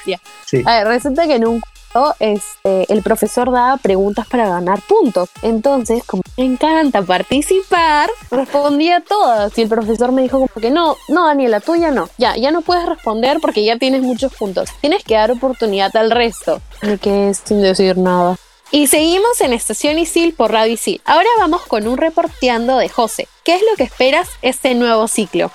Sí. 0.46 0.62
A 0.64 0.78
ver, 0.78 0.88
resulta 0.88 1.26
que 1.26 1.36
en 1.36 1.46
un 1.46 1.60
curso 1.60 1.78
este, 2.18 2.92
el 2.92 3.02
profesor 3.02 3.50
daba 3.50 3.76
preguntas 3.76 4.26
para 4.26 4.48
ganar 4.48 4.80
puntos. 4.82 5.30
Entonces, 5.42 6.04
como 6.04 6.22
me 6.36 6.44
encanta 6.44 7.02
participar, 7.02 8.10
respondía 8.30 9.00
todas. 9.00 9.56
Y 9.58 9.62
el 9.62 9.68
profesor 9.68 10.12
me 10.12 10.22
dijo 10.22 10.38
como 10.38 10.60
que 10.60 10.70
no, 10.70 10.96
no, 11.08 11.26
Daniela, 11.26 11.60
tuya 11.60 11.90
no. 11.90 12.08
Ya, 12.18 12.36
ya 12.36 12.50
no 12.50 12.62
puedes 12.62 12.86
responder 12.86 13.38
porque 13.40 13.64
ya 13.64 13.78
tienes 13.78 14.02
muchos 14.02 14.34
puntos. 14.34 14.70
Tienes 14.80 15.02
que 15.04 15.14
dar 15.14 15.30
oportunidad 15.30 15.94
al 15.96 16.10
resto. 16.10 16.60
Me 16.82 16.98
quedé 16.98 17.34
sin 17.34 17.62
decir 17.62 17.96
nada. 17.96 18.36
Y 18.70 18.86
seguimos 18.86 19.40
en 19.40 19.54
Estación 19.54 19.98
Isil 19.98 20.34
por 20.34 20.52
Radio 20.52 20.74
Isil. 20.74 21.00
Ahora 21.06 21.28
vamos 21.38 21.64
con 21.66 21.88
un 21.88 21.96
reporteando 21.96 22.76
de 22.76 22.90
José. 22.90 23.26
¿Qué 23.42 23.54
es 23.54 23.62
lo 23.62 23.76
que 23.78 23.84
esperas 23.84 24.28
este 24.42 24.74
nuevo 24.74 25.08
ciclo? 25.08 25.50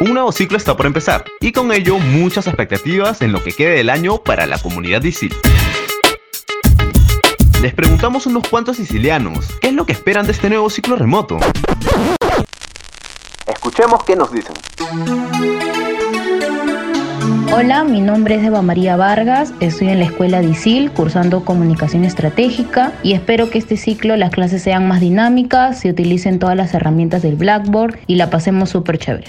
Un 0.00 0.14
nuevo 0.14 0.32
ciclo 0.32 0.56
está 0.56 0.76
por 0.76 0.86
empezar 0.86 1.24
y 1.40 1.52
con 1.52 1.70
ello 1.70 1.96
muchas 1.98 2.48
expectativas 2.48 3.22
en 3.22 3.30
lo 3.30 3.40
que 3.42 3.52
quede 3.52 3.76
del 3.76 3.90
año 3.90 4.18
para 4.18 4.46
la 4.46 4.58
comunidad 4.58 5.00
de 5.00 5.08
Isil. 5.08 5.34
Les 7.62 7.72
preguntamos 7.72 8.26
unos 8.26 8.48
cuantos 8.48 8.78
sicilianos 8.78 9.46
qué 9.60 9.68
es 9.68 9.74
lo 9.74 9.86
que 9.86 9.92
esperan 9.92 10.26
de 10.26 10.32
este 10.32 10.48
nuevo 10.48 10.68
ciclo 10.70 10.96
remoto. 10.96 11.38
Escuchemos 13.46 14.02
qué 14.02 14.16
nos 14.16 14.32
dicen. 14.32 14.54
Hola, 17.52 17.84
mi 17.84 18.00
nombre 18.00 18.34
es 18.34 18.44
Eva 18.44 18.60
María 18.60 18.96
Vargas, 18.96 19.52
estoy 19.60 19.88
en 19.88 20.00
la 20.00 20.06
escuela 20.06 20.40
de 20.40 20.48
ISIL 20.48 20.90
cursando 20.90 21.44
comunicación 21.44 22.04
estratégica 22.04 22.92
y 23.02 23.12
espero 23.12 23.50
que 23.50 23.58
este 23.58 23.76
ciclo 23.76 24.16
las 24.16 24.30
clases 24.30 24.62
sean 24.62 24.86
más 24.88 25.00
dinámicas, 25.00 25.80
se 25.80 25.90
utilicen 25.90 26.38
todas 26.38 26.56
las 26.56 26.74
herramientas 26.74 27.22
del 27.22 27.36
Blackboard 27.36 27.98
y 28.06 28.16
la 28.16 28.30
pasemos 28.30 28.70
súper 28.70 28.98
chévere. 28.98 29.28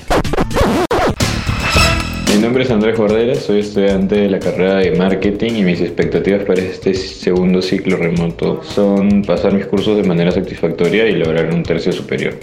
Mi 2.34 2.42
nombre 2.42 2.64
es 2.64 2.72
Andrés 2.72 2.98
Bordera, 2.98 3.36
soy 3.36 3.62
estudiante 3.62 4.16
de 4.16 4.30
la 4.30 4.40
carrera 4.40 4.76
de 4.76 4.92
marketing 4.92 5.54
y 5.54 5.64
mis 5.64 5.82
expectativas 5.82 6.44
para 6.44 6.62
este 6.62 6.94
segundo 6.94 7.62
ciclo 7.62 7.98
remoto 7.98 8.62
son 8.64 9.24
pasar 9.24 9.54
mis 9.54 9.66
cursos 9.66 9.96
de 9.96 10.04
manera 10.04 10.32
satisfactoria 10.32 11.08
y 11.08 11.14
lograr 11.14 11.54
un 11.54 11.64
tercio 11.64 11.92
superior. 11.92 12.38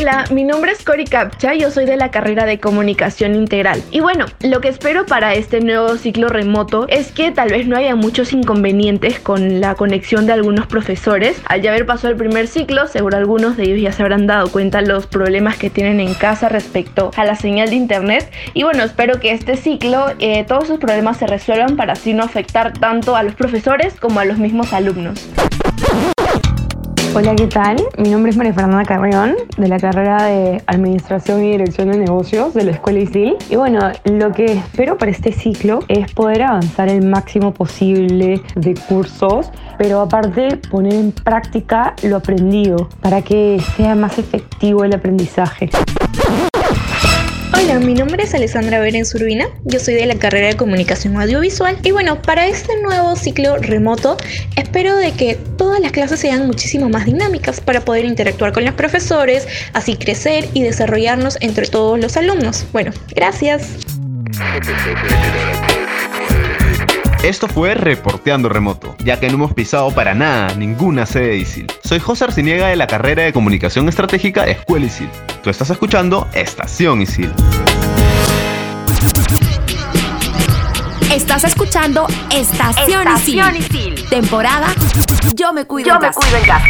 Hola, 0.00 0.26
mi 0.30 0.44
nombre 0.44 0.70
es 0.70 0.84
Cori 0.84 1.06
Capcha, 1.06 1.54
yo 1.54 1.72
soy 1.72 1.84
de 1.84 1.96
la 1.96 2.12
carrera 2.12 2.46
de 2.46 2.60
comunicación 2.60 3.34
integral. 3.34 3.82
Y 3.90 3.98
bueno, 3.98 4.26
lo 4.44 4.60
que 4.60 4.68
espero 4.68 5.06
para 5.06 5.34
este 5.34 5.60
nuevo 5.60 5.96
ciclo 5.96 6.28
remoto 6.28 6.86
es 6.86 7.10
que 7.10 7.32
tal 7.32 7.48
vez 7.50 7.66
no 7.66 7.76
haya 7.76 7.96
muchos 7.96 8.32
inconvenientes 8.32 9.18
con 9.18 9.60
la 9.60 9.74
conexión 9.74 10.24
de 10.26 10.34
algunos 10.34 10.68
profesores. 10.68 11.42
Al 11.46 11.62
ya 11.62 11.70
haber 11.70 11.84
pasado 11.84 12.12
el 12.12 12.16
primer 12.16 12.46
ciclo, 12.46 12.86
seguro 12.86 13.16
algunos 13.16 13.56
de 13.56 13.64
ellos 13.64 13.80
ya 13.80 13.90
se 13.90 14.02
habrán 14.02 14.28
dado 14.28 14.52
cuenta 14.52 14.82
los 14.82 15.08
problemas 15.08 15.56
que 15.56 15.68
tienen 15.68 15.98
en 15.98 16.14
casa 16.14 16.48
respecto 16.48 17.10
a 17.16 17.24
la 17.24 17.34
señal 17.34 17.70
de 17.70 17.74
internet. 17.74 18.30
Y 18.54 18.62
bueno, 18.62 18.84
espero 18.84 19.18
que 19.18 19.32
este 19.32 19.56
ciclo 19.56 20.12
eh, 20.20 20.44
todos 20.46 20.68
sus 20.68 20.78
problemas 20.78 21.16
se 21.16 21.26
resuelvan 21.26 21.74
para 21.74 21.94
así 21.94 22.14
no 22.14 22.22
afectar 22.22 22.72
tanto 22.72 23.16
a 23.16 23.24
los 23.24 23.34
profesores 23.34 23.94
como 23.98 24.20
a 24.20 24.24
los 24.24 24.38
mismos 24.38 24.72
alumnos. 24.72 25.28
Hola, 27.14 27.34
¿qué 27.34 27.46
tal? 27.46 27.76
Mi 27.96 28.10
nombre 28.10 28.30
es 28.30 28.36
María 28.36 28.52
Fernanda 28.52 28.84
Carrión, 28.84 29.34
de 29.56 29.68
la 29.68 29.78
carrera 29.78 30.24
de 30.24 30.62
Administración 30.66 31.42
y 31.42 31.52
Dirección 31.52 31.90
de 31.90 31.98
Negocios 31.98 32.54
de 32.54 32.64
la 32.64 32.72
Escuela 32.72 33.00
ISIL. 33.00 33.36
Y 33.48 33.56
bueno, 33.56 33.80
lo 34.04 34.30
que 34.32 34.44
espero 34.44 34.98
para 34.98 35.10
este 35.10 35.32
ciclo 35.32 35.80
es 35.88 36.12
poder 36.12 36.42
avanzar 36.42 36.88
el 36.88 37.06
máximo 37.06 37.52
posible 37.52 38.42
de 38.54 38.74
cursos, 38.74 39.50
pero 39.78 40.00
aparte 40.00 40.58
poner 40.70 40.94
en 40.94 41.12
práctica 41.12 41.94
lo 42.02 42.16
aprendido 42.16 42.88
para 43.00 43.22
que 43.22 43.58
sea 43.76 43.94
más 43.94 44.18
efectivo 44.18 44.84
el 44.84 44.94
aprendizaje. 44.94 45.70
Hola, 47.60 47.80
mi 47.80 47.92
nombre 47.92 48.22
es 48.22 48.34
Alessandra 48.34 48.78
Berens 48.78 49.12
Urbina, 49.16 49.48
yo 49.64 49.80
soy 49.80 49.94
de 49.94 50.06
la 50.06 50.14
carrera 50.14 50.46
de 50.46 50.56
Comunicación 50.56 51.20
Audiovisual 51.20 51.76
y 51.82 51.90
bueno, 51.90 52.22
para 52.22 52.46
este 52.46 52.80
nuevo 52.80 53.16
ciclo 53.16 53.56
remoto 53.56 54.16
espero 54.54 54.96
de 54.96 55.10
que 55.10 55.34
todas 55.56 55.80
las 55.80 55.90
clases 55.90 56.20
sean 56.20 56.46
muchísimo 56.46 56.88
más 56.88 57.06
dinámicas 57.06 57.60
para 57.60 57.80
poder 57.80 58.04
interactuar 58.04 58.52
con 58.52 58.64
los 58.64 58.74
profesores, 58.74 59.48
así 59.72 59.96
crecer 59.96 60.48
y 60.54 60.62
desarrollarnos 60.62 61.36
entre 61.40 61.66
todos 61.66 61.98
los 61.98 62.16
alumnos. 62.16 62.64
Bueno, 62.72 62.92
gracias. 63.16 63.70
Esto 67.22 67.48
fue 67.48 67.74
Reporteando 67.74 68.48
Remoto, 68.48 68.94
ya 69.00 69.18
que 69.18 69.26
no 69.28 69.34
hemos 69.34 69.52
pisado 69.52 69.90
para 69.90 70.14
nada 70.14 70.54
ninguna 70.54 71.04
sede 71.04 71.28
de 71.28 71.36
ISIL. 71.38 71.66
Soy 71.82 71.98
José 71.98 72.24
Arciniega 72.24 72.68
de 72.68 72.76
la 72.76 72.86
carrera 72.86 73.24
de 73.24 73.32
Comunicación 73.32 73.88
Estratégica 73.88 74.44
Escuela 74.44 74.86
ISIL. 74.86 75.10
Tú 75.42 75.50
estás 75.50 75.68
escuchando 75.70 76.28
Estación 76.32 77.02
ISIL. 77.02 77.32
Estás 81.12 81.42
escuchando 81.44 82.06
Estación, 82.30 83.00
Estación 83.08 83.56
Isil. 83.56 84.08
Temporada 84.08 84.68
Yo 85.34 85.52
me 85.52 85.64
cuido 85.64 85.88
Yo 85.88 85.94
en 85.94 86.00
me 86.00 86.06
casa. 86.06 86.20
cuido 86.20 86.36
en 86.36 86.44
casa. 86.44 86.66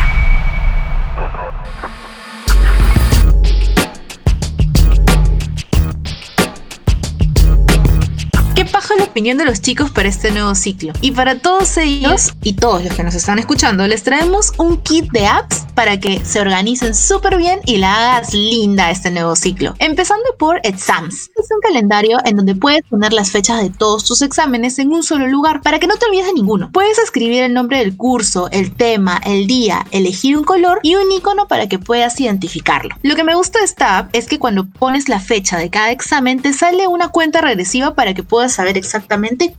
Opinión 9.18 9.37
de 9.37 9.44
los 9.44 9.61
chicos 9.61 9.90
para 9.90 10.09
este 10.09 10.31
nuevo 10.31 10.54
ciclo? 10.54 10.92
Y 11.00 11.11
para 11.11 11.40
todos 11.40 11.76
ellos 11.76 12.35
y 12.44 12.52
todos 12.52 12.85
los 12.85 12.94
que 12.94 13.02
nos 13.02 13.16
están 13.16 13.40
escuchando, 13.40 13.85
les 13.88 14.04
traemos 14.04 14.52
un 14.59 14.76
kit 14.76 15.11
de 15.11 15.26
apps 15.26 15.66
para 15.74 15.98
que 15.98 16.24
se 16.24 16.40
organicen 16.40 16.94
súper 16.94 17.37
bien 17.37 17.59
y 17.66 17.78
la 17.78 17.96
hagas 17.96 18.33
linda 18.33 18.92
este 18.92 19.11
nuevo 19.11 19.35
ciclo. 19.35 19.74
Empezando 19.81 20.24
por 20.38 20.61
Exams. 20.62 21.31
Es 21.35 21.48
un 21.50 21.61
calendario 21.61 22.18
en 22.24 22.37
donde 22.37 22.54
puedes 22.54 22.83
poner 22.88 23.12
las 23.12 23.33
fechas 23.33 23.61
de 23.61 23.70
todos 23.70 24.04
tus 24.04 24.22
exámenes 24.22 24.78
en 24.78 24.92
un 24.92 25.02
solo 25.02 25.26
lugar 25.26 25.62
para 25.62 25.81
que 25.81 25.88
no 25.88 25.96
te 25.96 26.07
olvides 26.07 26.26
de 26.26 26.35
ninguno. 26.35 26.70
Puedes 26.72 26.98
escribir 26.98 27.42
el 27.42 27.54
nombre 27.54 27.78
del 27.78 27.96
curso, 27.96 28.48
el 28.52 28.72
tema, 28.72 29.20
el 29.24 29.48
día, 29.48 29.85
elegir 29.90 30.37
un 30.37 30.44
color 30.44 30.78
y 30.85 30.94
un 30.94 31.11
icono 31.11 31.48
para 31.48 31.68
que 31.68 31.81
puedas 31.81 32.20
identificarlo. 32.20 32.94
Lo 33.02 33.16
que 33.16 33.24
me 33.24 33.35
gusta 33.35 33.59
de 33.59 33.64
esta 33.64 33.98
app 33.98 34.11
es 34.14 34.26
que 34.26 34.38
cuando 34.38 34.66
pones 34.66 35.09
la 35.09 35.18
fecha 35.18 35.59
de 35.59 35.70
cada 35.70 35.90
examen 35.90 36.40
te 36.40 36.52
sale 36.52 36.87
una 36.87 37.09
cuenta 37.09 37.40
regresiva 37.40 37.94
para 37.94 38.14
que 38.14 38.22
puedas 38.22 38.52
saber 38.52 38.76
exactamente 38.76 39.07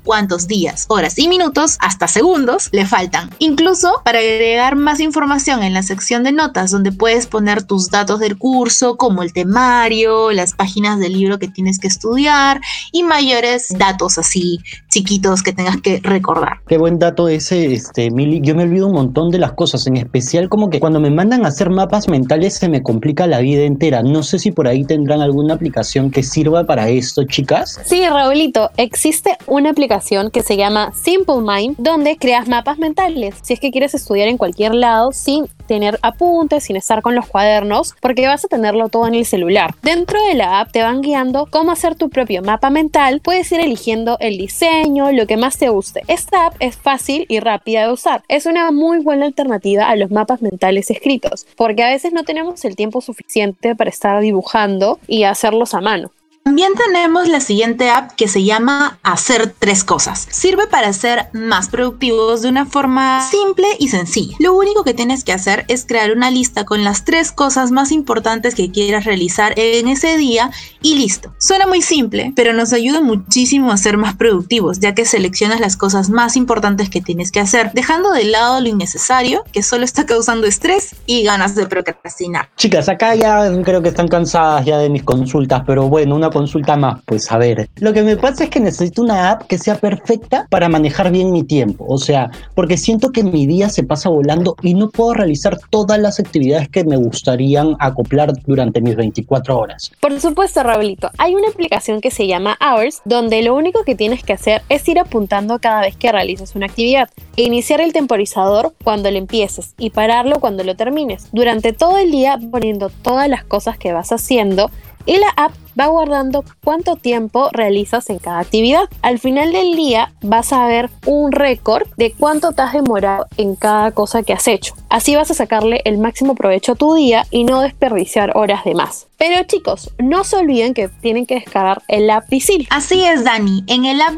cuántos 0.04 0.48
días, 0.48 0.86
horas 0.90 1.18
y 1.18 1.28
minutos, 1.28 1.78
hasta 1.80 2.08
segundos, 2.08 2.70
le 2.72 2.86
faltan. 2.86 3.30
Incluso 3.40 4.02
para 4.04 4.20
agregar 4.20 4.76
más 4.76 5.00
información 5.00 5.64
en 5.64 5.74
la 5.74 5.84
sección 5.84 6.24
de 6.24 6.32
notas 6.32 6.72
donde 6.72 6.92
puedes 6.92 7.28
poner 7.28 7.64
tus 7.64 7.90
datos 7.90 8.20
del 8.20 8.38
curso 8.38 8.98
como 8.98 9.24
el 9.24 9.34
temario, 9.34 10.32
las 10.32 10.54
páginas 10.54 11.00
del 11.00 11.14
libro 11.14 11.40
que 11.40 11.48
tienes 11.48 11.80
que 11.80 11.88
estudiar 11.88 12.62
y 12.92 13.04
mayores 13.04 13.68
datos 13.78 14.18
así 14.18 14.60
chiquitos 14.90 15.44
que 15.44 15.54
tengas 15.54 15.78
que 15.82 16.00
recordar. 16.04 16.60
Qué 16.68 16.78
buen 16.78 17.00
dato 17.00 17.28
ese, 17.28 17.74
este, 17.74 18.12
Mili. 18.12 18.42
Yo 18.42 18.56
me 18.56 18.64
olvido 18.64 18.88
un 18.88 18.94
montón 18.94 19.32
de 19.32 19.40
las 19.40 19.54
cosas, 19.54 19.86
en 19.88 19.98
especial 19.98 20.50
como 20.50 20.70
que 20.70 20.80
cuando 20.80 21.00
me 21.00 21.10
mandan 21.10 21.46
a 21.46 21.50
hacer 21.50 21.70
mapas 21.70 22.08
mentales 22.08 22.56
se 22.56 22.70
me 22.70 22.84
complica 22.84 23.28
la 23.28 23.40
vida 23.40 23.64
entera. 23.64 24.04
No 24.04 24.24
sé 24.24 24.40
si 24.40 24.52
por 24.52 24.68
ahí 24.68 24.84
tendrán 24.84 25.22
alguna 25.22 25.56
aplicación 25.56 26.12
que 26.12 26.24
sirva 26.24 26.64
para 26.66 26.90
esto, 26.90 27.24
chicas. 27.26 27.80
Sí, 27.86 28.08
Raulito, 28.08 28.70
existe 28.78 29.29
una 29.48 29.70
aplicación 29.70 30.32
que 30.32 30.44
se 30.44 30.58
llama 30.58 30.92
Simple 30.94 31.42
Mind 31.42 31.76
donde 31.78 32.18
creas 32.18 32.48
mapas 32.48 32.78
mentales. 32.78 33.36
Si 33.42 33.54
es 33.54 33.60
que 33.60 33.72
quieres 33.72 33.94
estudiar 33.94 34.28
en 34.28 34.38
cualquier 34.38 34.76
lado 34.76 35.12
sin 35.12 35.48
tener 35.68 36.00
apuntes, 36.02 36.64
sin 36.64 36.76
estar 36.76 37.04
con 37.04 37.14
los 37.14 37.28
cuadernos, 37.28 37.94
porque 38.02 38.28
vas 38.28 38.44
a 38.44 38.48
tenerlo 38.48 38.90
todo 38.90 39.08
en 39.08 39.14
el 39.14 39.26
celular. 39.26 39.76
Dentro 39.84 40.20
de 40.28 40.34
la 40.34 40.60
app 40.60 40.72
te 40.72 40.82
van 40.82 41.02
guiando 41.02 41.48
cómo 41.52 41.72
hacer 41.72 41.96
tu 41.96 42.10
propio 42.10 42.42
mapa 42.42 42.72
mental. 42.72 43.22
Puedes 43.24 43.52
ir 43.52 43.60
eligiendo 43.60 44.18
el 44.20 44.38
diseño, 44.38 45.12
lo 45.12 45.28
que 45.28 45.38
más 45.38 45.58
te 45.58 45.70
guste. 45.70 46.02
Esta 46.08 46.48
app 46.48 46.56
es 46.60 46.76
fácil 46.76 47.26
y 47.30 47.40
rápida 47.40 47.86
de 47.86 47.94
usar. 47.94 48.24
Es 48.28 48.48
una 48.48 48.72
muy 48.72 49.00
buena 49.00 49.28
alternativa 49.28 49.88
a 49.88 49.96
los 49.96 50.10
mapas 50.10 50.42
mentales 50.42 50.90
escritos, 50.90 51.46
porque 51.56 51.84
a 51.84 51.90
veces 51.90 52.14
no 52.14 52.24
tenemos 52.24 52.66
el 52.66 52.76
tiempo 52.76 53.02
suficiente 53.02 53.76
para 53.76 53.92
estar 53.92 54.20
dibujando 54.22 55.00
y 55.08 55.24
hacerlos 55.24 55.74
a 55.74 55.82
mano. 55.82 56.12
También 56.50 56.74
tenemos 56.74 57.28
la 57.28 57.42
siguiente 57.42 57.92
app 57.92 58.14
que 58.14 58.28
se 58.28 58.44
llama 58.44 58.98
Hacer 59.04 59.54
tres 59.60 59.84
cosas. 59.84 60.28
Sirve 60.32 60.66
para 60.66 60.92
ser 60.94 61.28
más 61.32 61.70
productivos 61.70 62.42
de 62.42 62.50
una 62.50 62.66
forma 62.66 63.22
simple 63.22 63.68
y 63.78 63.90
sencilla. 63.90 64.36
Lo 64.40 64.56
único 64.56 64.84
que 64.84 64.96
tienes 64.96 65.24
que 65.24 65.32
hacer 65.32 65.64
es 65.68 65.86
crear 65.86 66.12
una 66.12 66.32
lista 66.32 66.66
con 66.66 66.84
las 66.84 67.06
tres 67.06 67.32
cosas 67.32 67.70
más 67.70 67.92
importantes 67.92 68.56
que 68.56 68.72
quieras 68.72 69.06
realizar 69.06 69.54
en 69.58 69.88
ese 69.88 70.18
día 70.18 70.50
y 70.82 70.96
listo. 70.96 71.32
Suena 71.38 71.68
muy 71.68 71.84
simple, 71.84 72.34
pero 72.36 72.52
nos 72.54 72.74
ayuda 72.74 73.02
muchísimo 73.02 73.72
a 73.72 73.78
ser 73.78 73.98
más 73.98 74.16
productivos, 74.16 74.80
ya 74.80 74.96
que 74.96 75.06
seleccionas 75.06 75.60
las 75.60 75.78
cosas 75.78 76.10
más 76.10 76.36
importantes 76.36 76.90
que 76.90 77.00
tienes 77.00 77.32
que 77.32 77.42
hacer, 77.42 77.74
dejando 77.74 78.12
de 78.12 78.24
lado 78.24 78.60
lo 78.60 78.70
innecesario 78.70 79.44
que 79.54 79.62
solo 79.62 79.86
está 79.86 80.08
causando 80.08 80.48
estrés 80.48 80.96
y 81.06 81.22
ganas 81.22 81.54
de 81.54 81.68
procrastinar. 81.68 82.50
Chicas, 82.58 82.90
acá 82.90 83.14
ya 83.14 83.52
creo 83.62 83.84
que 83.84 83.90
están 83.90 84.08
cansadas 84.08 84.66
ya 84.66 84.80
de 84.80 84.90
mis 84.90 85.04
consultas, 85.04 85.62
pero 85.68 85.88
bueno, 85.88 86.16
una 86.16 86.32
consulta 86.40 86.78
más, 86.78 87.02
pues 87.06 87.30
a 87.34 87.38
ver. 87.38 87.70
Lo 87.82 87.92
que 87.92 88.02
me 88.02 88.16
pasa 88.16 88.46
es 88.46 88.50
que 88.50 88.62
necesito 88.62 89.02
una 89.02 89.32
app 89.32 89.48
que 89.48 89.58
sea 89.58 89.76
perfecta 89.76 90.48
para 90.50 90.70
manejar 90.70 91.12
bien 91.12 91.34
mi 91.34 91.44
tiempo. 91.44 91.86
O 91.86 91.98
sea, 91.98 92.32
porque 92.56 92.78
siento 92.78 93.12
que 93.12 93.24
mi 93.24 93.46
día 93.46 93.68
se 93.68 93.84
pasa 93.84 94.08
volando 94.08 94.56
y 94.62 94.74
no 94.74 94.90
puedo 94.90 95.14
realizar 95.14 95.60
todas 95.70 96.00
las 96.00 96.18
actividades 96.18 96.70
que 96.70 96.86
me 96.86 96.96
gustarían 96.96 97.76
acoplar 97.80 98.32
durante 98.48 98.80
mis 98.80 98.96
24 98.96 99.58
horas. 99.58 99.92
Por 100.00 100.18
supuesto, 100.22 100.64
Raulito, 100.64 101.12
hay 101.18 101.36
una 101.36 101.50
aplicación 101.50 102.00
que 102.00 102.10
se 102.10 102.26
llama 102.26 102.58
Hours, 102.62 103.02
donde 103.04 103.42
lo 103.42 103.54
único 103.54 103.84
que 103.84 103.96
tienes 103.96 104.24
que 104.24 104.32
hacer 104.32 104.62
es 104.70 104.88
ir 104.88 104.98
apuntando 104.98 105.60
cada 105.60 105.82
vez 105.82 105.98
que 105.98 106.10
realizas 106.10 106.56
una 106.56 106.68
actividad, 106.68 107.10
e 107.36 107.44
iniciar 107.44 107.82
el 107.82 107.92
temporizador 107.92 108.74
cuando 108.82 109.12
lo 109.12 109.18
empieces 109.18 109.74
y 109.78 109.90
pararlo 109.90 110.40
cuando 110.40 110.64
lo 110.64 110.78
termines. 110.78 111.28
Durante 111.34 111.74
todo 111.74 111.98
el 111.98 112.12
día 112.12 112.40
poniendo 112.50 112.90
todas 112.90 113.28
las 113.28 113.44
cosas 113.44 113.78
que 113.78 113.92
vas 113.92 114.14
haciendo 114.14 114.72
y 115.06 115.18
la 115.18 115.30
app 115.38 115.54
va 115.80 115.88
guardando 115.88 116.44
cuánto 116.64 116.96
tiempo 116.96 117.50
realizas 117.52 118.10
en 118.10 118.20
cada 118.20 118.40
actividad. 118.40 118.84
Al 119.02 119.20
final 119.20 119.52
del 119.54 119.76
día 119.76 120.14
vas 120.22 120.52
a 120.52 120.66
ver 120.66 120.90
un 121.06 121.32
récord 121.32 121.88
de 121.98 122.12
cuánto 122.12 122.52
te 122.52 122.62
has 122.62 122.74
demorado 122.74 123.28
en 123.38 123.56
cada 123.56 123.92
cosa 123.92 124.24
que 124.24 124.34
has 124.34 124.48
hecho. 124.48 124.74
Así 124.90 125.16
vas 125.16 125.32
a 125.32 125.36
sacarle 125.36 125.82
el 125.86 125.98
máximo 125.98 126.36
provecho 126.36 126.74
a 126.74 126.76
tu 126.76 126.96
día 126.96 127.26
y 127.32 127.44
no 127.44 127.62
desperdiciar 127.62 128.36
horas 128.36 128.64
de 128.66 128.76
más. 128.76 129.08
Pero 129.18 129.44
chicos, 129.44 129.92
no 129.98 130.24
se 130.24 130.38
olviden 130.38 130.74
que 130.74 130.88
tienen 130.88 131.26
que 131.26 131.36
descargar 131.36 131.84
el 131.90 132.10
app. 132.10 132.24
Así 132.70 133.04
es, 133.04 133.26
Dani. 133.26 133.66
En 133.68 133.84
el 133.84 134.02
app 134.02 134.16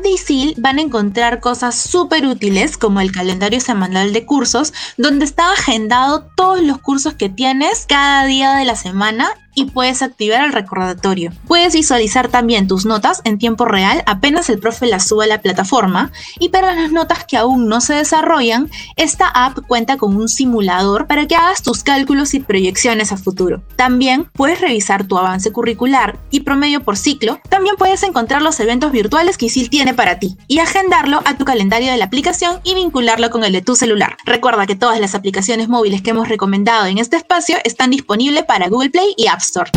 van 0.58 0.78
a 0.78 0.82
encontrar 0.82 1.39
cosas 1.39 1.76
súper 1.76 2.28
útiles 2.28 2.78
como 2.78 3.02
el 3.02 3.12
calendario 3.12 3.60
semanal 3.60 4.13
de 4.13 4.26
cursos, 4.26 4.74
donde 4.97 5.26
está 5.26 5.52
agendado 5.54 6.26
todos 6.36 6.62
los 6.62 6.78
cursos 6.78 7.15
que 7.15 7.30
tienes 7.30 7.86
cada 7.88 8.26
día 8.26 8.54
de 8.54 8.65
la 8.65 8.76
semana 8.76 9.30
y 9.56 9.65
puedes 9.65 10.02
activar 10.02 10.45
el 10.45 10.54
recordatorio. 10.54 11.32
Puedes 11.51 11.73
visualizar 11.73 12.29
también 12.29 12.69
tus 12.69 12.85
notas 12.85 13.19
en 13.25 13.37
tiempo 13.37 13.65
real 13.65 14.03
apenas 14.05 14.49
el 14.49 14.57
profe 14.57 14.87
las 14.87 15.05
suba 15.05 15.25
a 15.25 15.27
la 15.27 15.41
plataforma 15.41 16.13
y 16.39 16.47
para 16.47 16.73
las 16.73 16.93
notas 16.93 17.25
que 17.25 17.35
aún 17.35 17.67
no 17.67 17.81
se 17.81 17.93
desarrollan, 17.93 18.71
esta 18.95 19.27
app 19.27 19.59
cuenta 19.67 19.97
con 19.97 20.15
un 20.15 20.29
simulador 20.29 21.07
para 21.07 21.27
que 21.27 21.35
hagas 21.35 21.61
tus 21.61 21.83
cálculos 21.83 22.33
y 22.35 22.39
proyecciones 22.39 23.11
a 23.11 23.17
futuro. 23.17 23.61
También 23.75 24.29
puedes 24.31 24.61
revisar 24.61 25.05
tu 25.05 25.17
avance 25.17 25.51
curricular 25.51 26.17
y 26.29 26.39
promedio 26.39 26.85
por 26.85 26.95
ciclo. 26.95 27.41
También 27.49 27.75
puedes 27.75 28.01
encontrar 28.03 28.41
los 28.41 28.57
eventos 28.61 28.93
virtuales 28.93 29.37
que 29.37 29.47
ISIL 29.47 29.69
tiene 29.69 29.93
para 29.93 30.19
ti 30.19 30.37
y 30.47 30.59
agendarlo 30.59 31.19
a 31.25 31.35
tu 31.35 31.43
calendario 31.43 31.91
de 31.91 31.97
la 31.97 32.05
aplicación 32.05 32.61
y 32.63 32.75
vincularlo 32.75 33.29
con 33.29 33.43
el 33.43 33.51
de 33.51 33.61
tu 33.61 33.75
celular. 33.75 34.15
Recuerda 34.23 34.67
que 34.67 34.77
todas 34.77 35.01
las 35.01 35.15
aplicaciones 35.15 35.67
móviles 35.67 36.01
que 36.01 36.11
hemos 36.11 36.29
recomendado 36.29 36.85
en 36.85 36.97
este 36.97 37.17
espacio 37.17 37.57
están 37.65 37.89
disponibles 37.89 38.45
para 38.45 38.69
Google 38.69 38.89
Play 38.89 39.15
y 39.17 39.27
App 39.27 39.41
Store. 39.41 39.69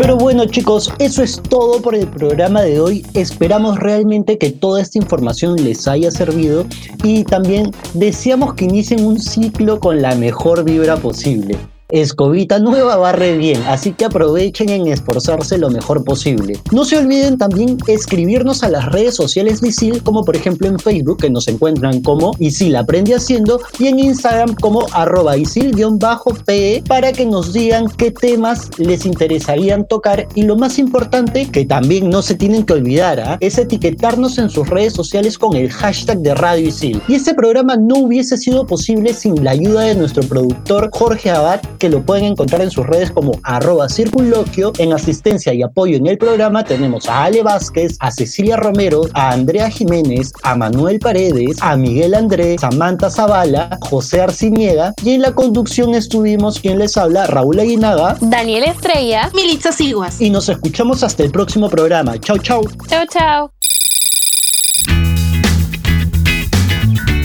Pero 0.00 0.16
bueno 0.16 0.46
chicos, 0.46 0.90
eso 0.98 1.22
es 1.22 1.42
todo 1.42 1.82
por 1.82 1.94
el 1.94 2.06
programa 2.06 2.62
de 2.62 2.80
hoy. 2.80 3.04
Esperamos 3.12 3.78
realmente 3.78 4.38
que 4.38 4.50
toda 4.50 4.80
esta 4.80 4.96
información 4.96 5.62
les 5.62 5.86
haya 5.86 6.10
servido 6.10 6.64
y 7.04 7.24
también 7.24 7.70
deseamos 7.92 8.54
que 8.54 8.64
inicien 8.64 9.04
un 9.04 9.20
ciclo 9.20 9.78
con 9.78 10.00
la 10.00 10.14
mejor 10.14 10.64
vibra 10.64 10.96
posible. 10.96 11.58
Escobita 11.92 12.58
nueva 12.58 12.96
barre 12.96 13.36
bien, 13.36 13.62
así 13.66 13.92
que 13.92 14.04
aprovechen 14.04 14.68
en 14.68 14.86
esforzarse 14.86 15.58
lo 15.58 15.70
mejor 15.70 16.04
posible. 16.04 16.58
No 16.70 16.84
se 16.84 16.98
olviden 16.98 17.38
también 17.38 17.78
escribirnos 17.86 18.62
a 18.62 18.68
las 18.68 18.86
redes 18.86 19.14
sociales 19.16 19.60
de 19.60 19.68
ISIL, 19.68 20.02
como 20.02 20.24
por 20.24 20.36
ejemplo 20.36 20.68
en 20.68 20.78
Facebook, 20.78 21.18
que 21.20 21.30
nos 21.30 21.48
encuentran 21.48 22.00
como 22.02 22.32
ISIL 22.38 22.76
Aprende 22.76 23.14
Haciendo, 23.14 23.60
y 23.78 23.88
en 23.88 23.98
Instagram 23.98 24.54
como 24.54 24.86
arroba 24.92 25.36
ISIL-PE, 25.36 26.84
para 26.86 27.12
que 27.12 27.26
nos 27.26 27.52
digan 27.52 27.86
qué 27.96 28.10
temas 28.10 28.70
les 28.78 29.04
interesarían 29.06 29.86
tocar 29.86 30.28
y 30.34 30.42
lo 30.42 30.56
más 30.56 30.78
importante, 30.78 31.48
que 31.50 31.64
también 31.64 32.10
no 32.10 32.22
se 32.22 32.34
tienen 32.34 32.64
que 32.64 32.74
olvidar, 32.74 33.20
¿ah? 33.20 33.36
es 33.40 33.58
etiquetarnos 33.58 34.38
en 34.38 34.50
sus 34.50 34.68
redes 34.68 34.92
sociales 34.92 35.38
con 35.38 35.56
el 35.56 35.70
hashtag 35.70 36.18
de 36.18 36.34
Radio 36.34 36.68
ISIL. 36.68 37.02
Y 37.08 37.14
este 37.14 37.34
programa 37.34 37.76
no 37.76 37.98
hubiese 37.98 38.36
sido 38.36 38.66
posible 38.66 39.14
sin 39.14 39.42
la 39.44 39.52
ayuda 39.52 39.82
de 39.82 39.94
nuestro 39.94 40.22
productor 40.22 40.90
Jorge 40.92 41.30
Abad 41.30 41.60
que 41.80 41.88
lo 41.88 42.02
pueden 42.02 42.26
encontrar 42.26 42.60
en 42.60 42.70
sus 42.70 42.86
redes 42.86 43.10
como 43.10 43.32
arroba 43.42 43.88
circunloquio. 43.88 44.72
En 44.78 44.92
asistencia 44.92 45.52
y 45.52 45.62
apoyo 45.62 45.96
en 45.96 46.06
el 46.06 46.18
programa 46.18 46.62
tenemos 46.62 47.08
a 47.08 47.24
Ale 47.24 47.42
Vázquez, 47.42 47.96
a 47.98 48.12
Cecilia 48.12 48.56
Romero, 48.56 49.02
a 49.14 49.32
Andrea 49.32 49.68
Jiménez, 49.68 50.32
a 50.44 50.54
Manuel 50.54 51.00
Paredes, 51.00 51.56
a 51.60 51.76
Miguel 51.76 52.14
Andrés, 52.14 52.60
Samantha 52.60 53.10
Zavala, 53.10 53.78
José 53.80 54.20
Arciniega 54.20 54.92
y 55.02 55.14
en 55.14 55.22
la 55.22 55.32
conducción 55.32 55.94
estuvimos 55.94 56.60
quien 56.60 56.78
les 56.78 56.96
habla, 56.96 57.26
Raúl 57.26 57.58
Aguinaga, 57.58 58.16
Daniel 58.20 58.64
Estrella, 58.64 59.30
Militza 59.34 59.72
Siguas. 59.72 60.20
Y 60.20 60.30
nos 60.30 60.48
escuchamos 60.48 61.02
hasta 61.02 61.24
el 61.24 61.32
próximo 61.32 61.70
programa. 61.70 62.20
Chau, 62.20 62.38
chau. 62.38 62.62
Chau, 62.86 63.06
chau. 63.06 63.50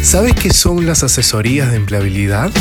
¿Sabes 0.01 0.33
qué 0.35 0.53
son 0.53 0.85
las 0.85 1.03
asesorías 1.03 1.71
de 1.71 1.77
empleabilidad? 1.77 2.51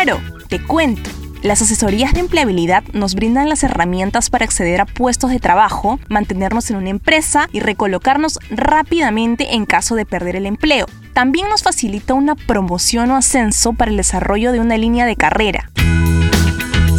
Claro, 0.00 0.20
te 0.46 0.62
cuento. 0.62 1.10
Las 1.42 1.60
asesorías 1.60 2.12
de 2.12 2.20
empleabilidad 2.20 2.84
nos 2.92 3.16
brindan 3.16 3.48
las 3.48 3.64
herramientas 3.64 4.30
para 4.30 4.44
acceder 4.44 4.80
a 4.80 4.86
puestos 4.86 5.32
de 5.32 5.40
trabajo, 5.40 5.98
mantenernos 6.08 6.70
en 6.70 6.76
una 6.76 6.90
empresa 6.90 7.48
y 7.52 7.58
recolocarnos 7.58 8.38
rápidamente 8.48 9.56
en 9.56 9.66
caso 9.66 9.96
de 9.96 10.06
perder 10.06 10.36
el 10.36 10.46
empleo. 10.46 10.86
También 11.14 11.48
nos 11.48 11.64
facilita 11.64 12.14
una 12.14 12.36
promoción 12.36 13.10
o 13.10 13.16
ascenso 13.16 13.72
para 13.72 13.90
el 13.90 13.96
desarrollo 13.96 14.52
de 14.52 14.60
una 14.60 14.78
línea 14.78 15.04
de 15.04 15.16
carrera. 15.16 15.68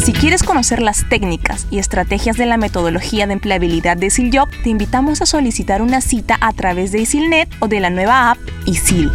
Si 0.04 0.12
quieres 0.12 0.44
conocer 0.44 0.82
las 0.82 1.08
técnicas 1.08 1.68
y 1.72 1.80
estrategias 1.80 2.36
de 2.36 2.48
la 2.48 2.58
metodología 2.58 3.28
de 3.28 3.34
empleabilidad 3.34 3.96
de 3.96 4.08
ISILJOB, 4.08 4.50
te 4.62 4.72
invitamos 4.72 5.22
a 5.22 5.26
solicitar 5.26 5.82
una 5.82 6.02
cita 6.02 6.38
a 6.42 6.52
través 6.52 6.92
de 6.92 7.00
ISILNet 7.00 7.50
o 7.60 7.70
de 7.70 7.80
la 7.80 7.92
nueva 7.92 8.32
app 8.32 8.40
ISIL. 8.66 9.10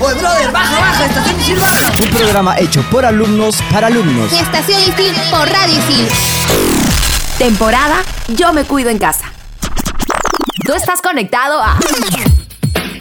Oye, 0.00 0.14
brother, 0.14 0.52
baja, 0.52 0.80
baja, 0.80 1.06
estación 1.06 1.40
Isil 1.40 1.58
baja. 1.58 1.92
Un 1.98 2.10
programa 2.10 2.58
hecho 2.58 2.82
por 2.90 3.04
alumnos 3.04 3.56
para 3.72 3.86
alumnos. 3.86 4.32
Estación 4.32 4.80
Isil 4.80 5.14
por 5.30 5.48
Radio 5.48 5.78
Isil. 5.78 6.08
Temporada 7.38 8.02
Yo 8.28 8.52
me 8.52 8.64
cuido 8.64 8.90
en 8.90 8.98
casa. 8.98 9.26
Tú 10.64 10.74
estás 10.74 11.00
conectado 11.00 11.62
a 11.62 11.78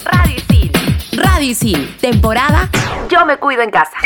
Radio 0.06 0.36
Isil. 0.38 0.72
Radio 1.12 1.50
Isil. 1.50 1.98
Temporada 2.00 2.70
Yo 3.10 3.26
me 3.26 3.38
cuido 3.38 3.62
en 3.62 3.72
casa. 3.72 3.98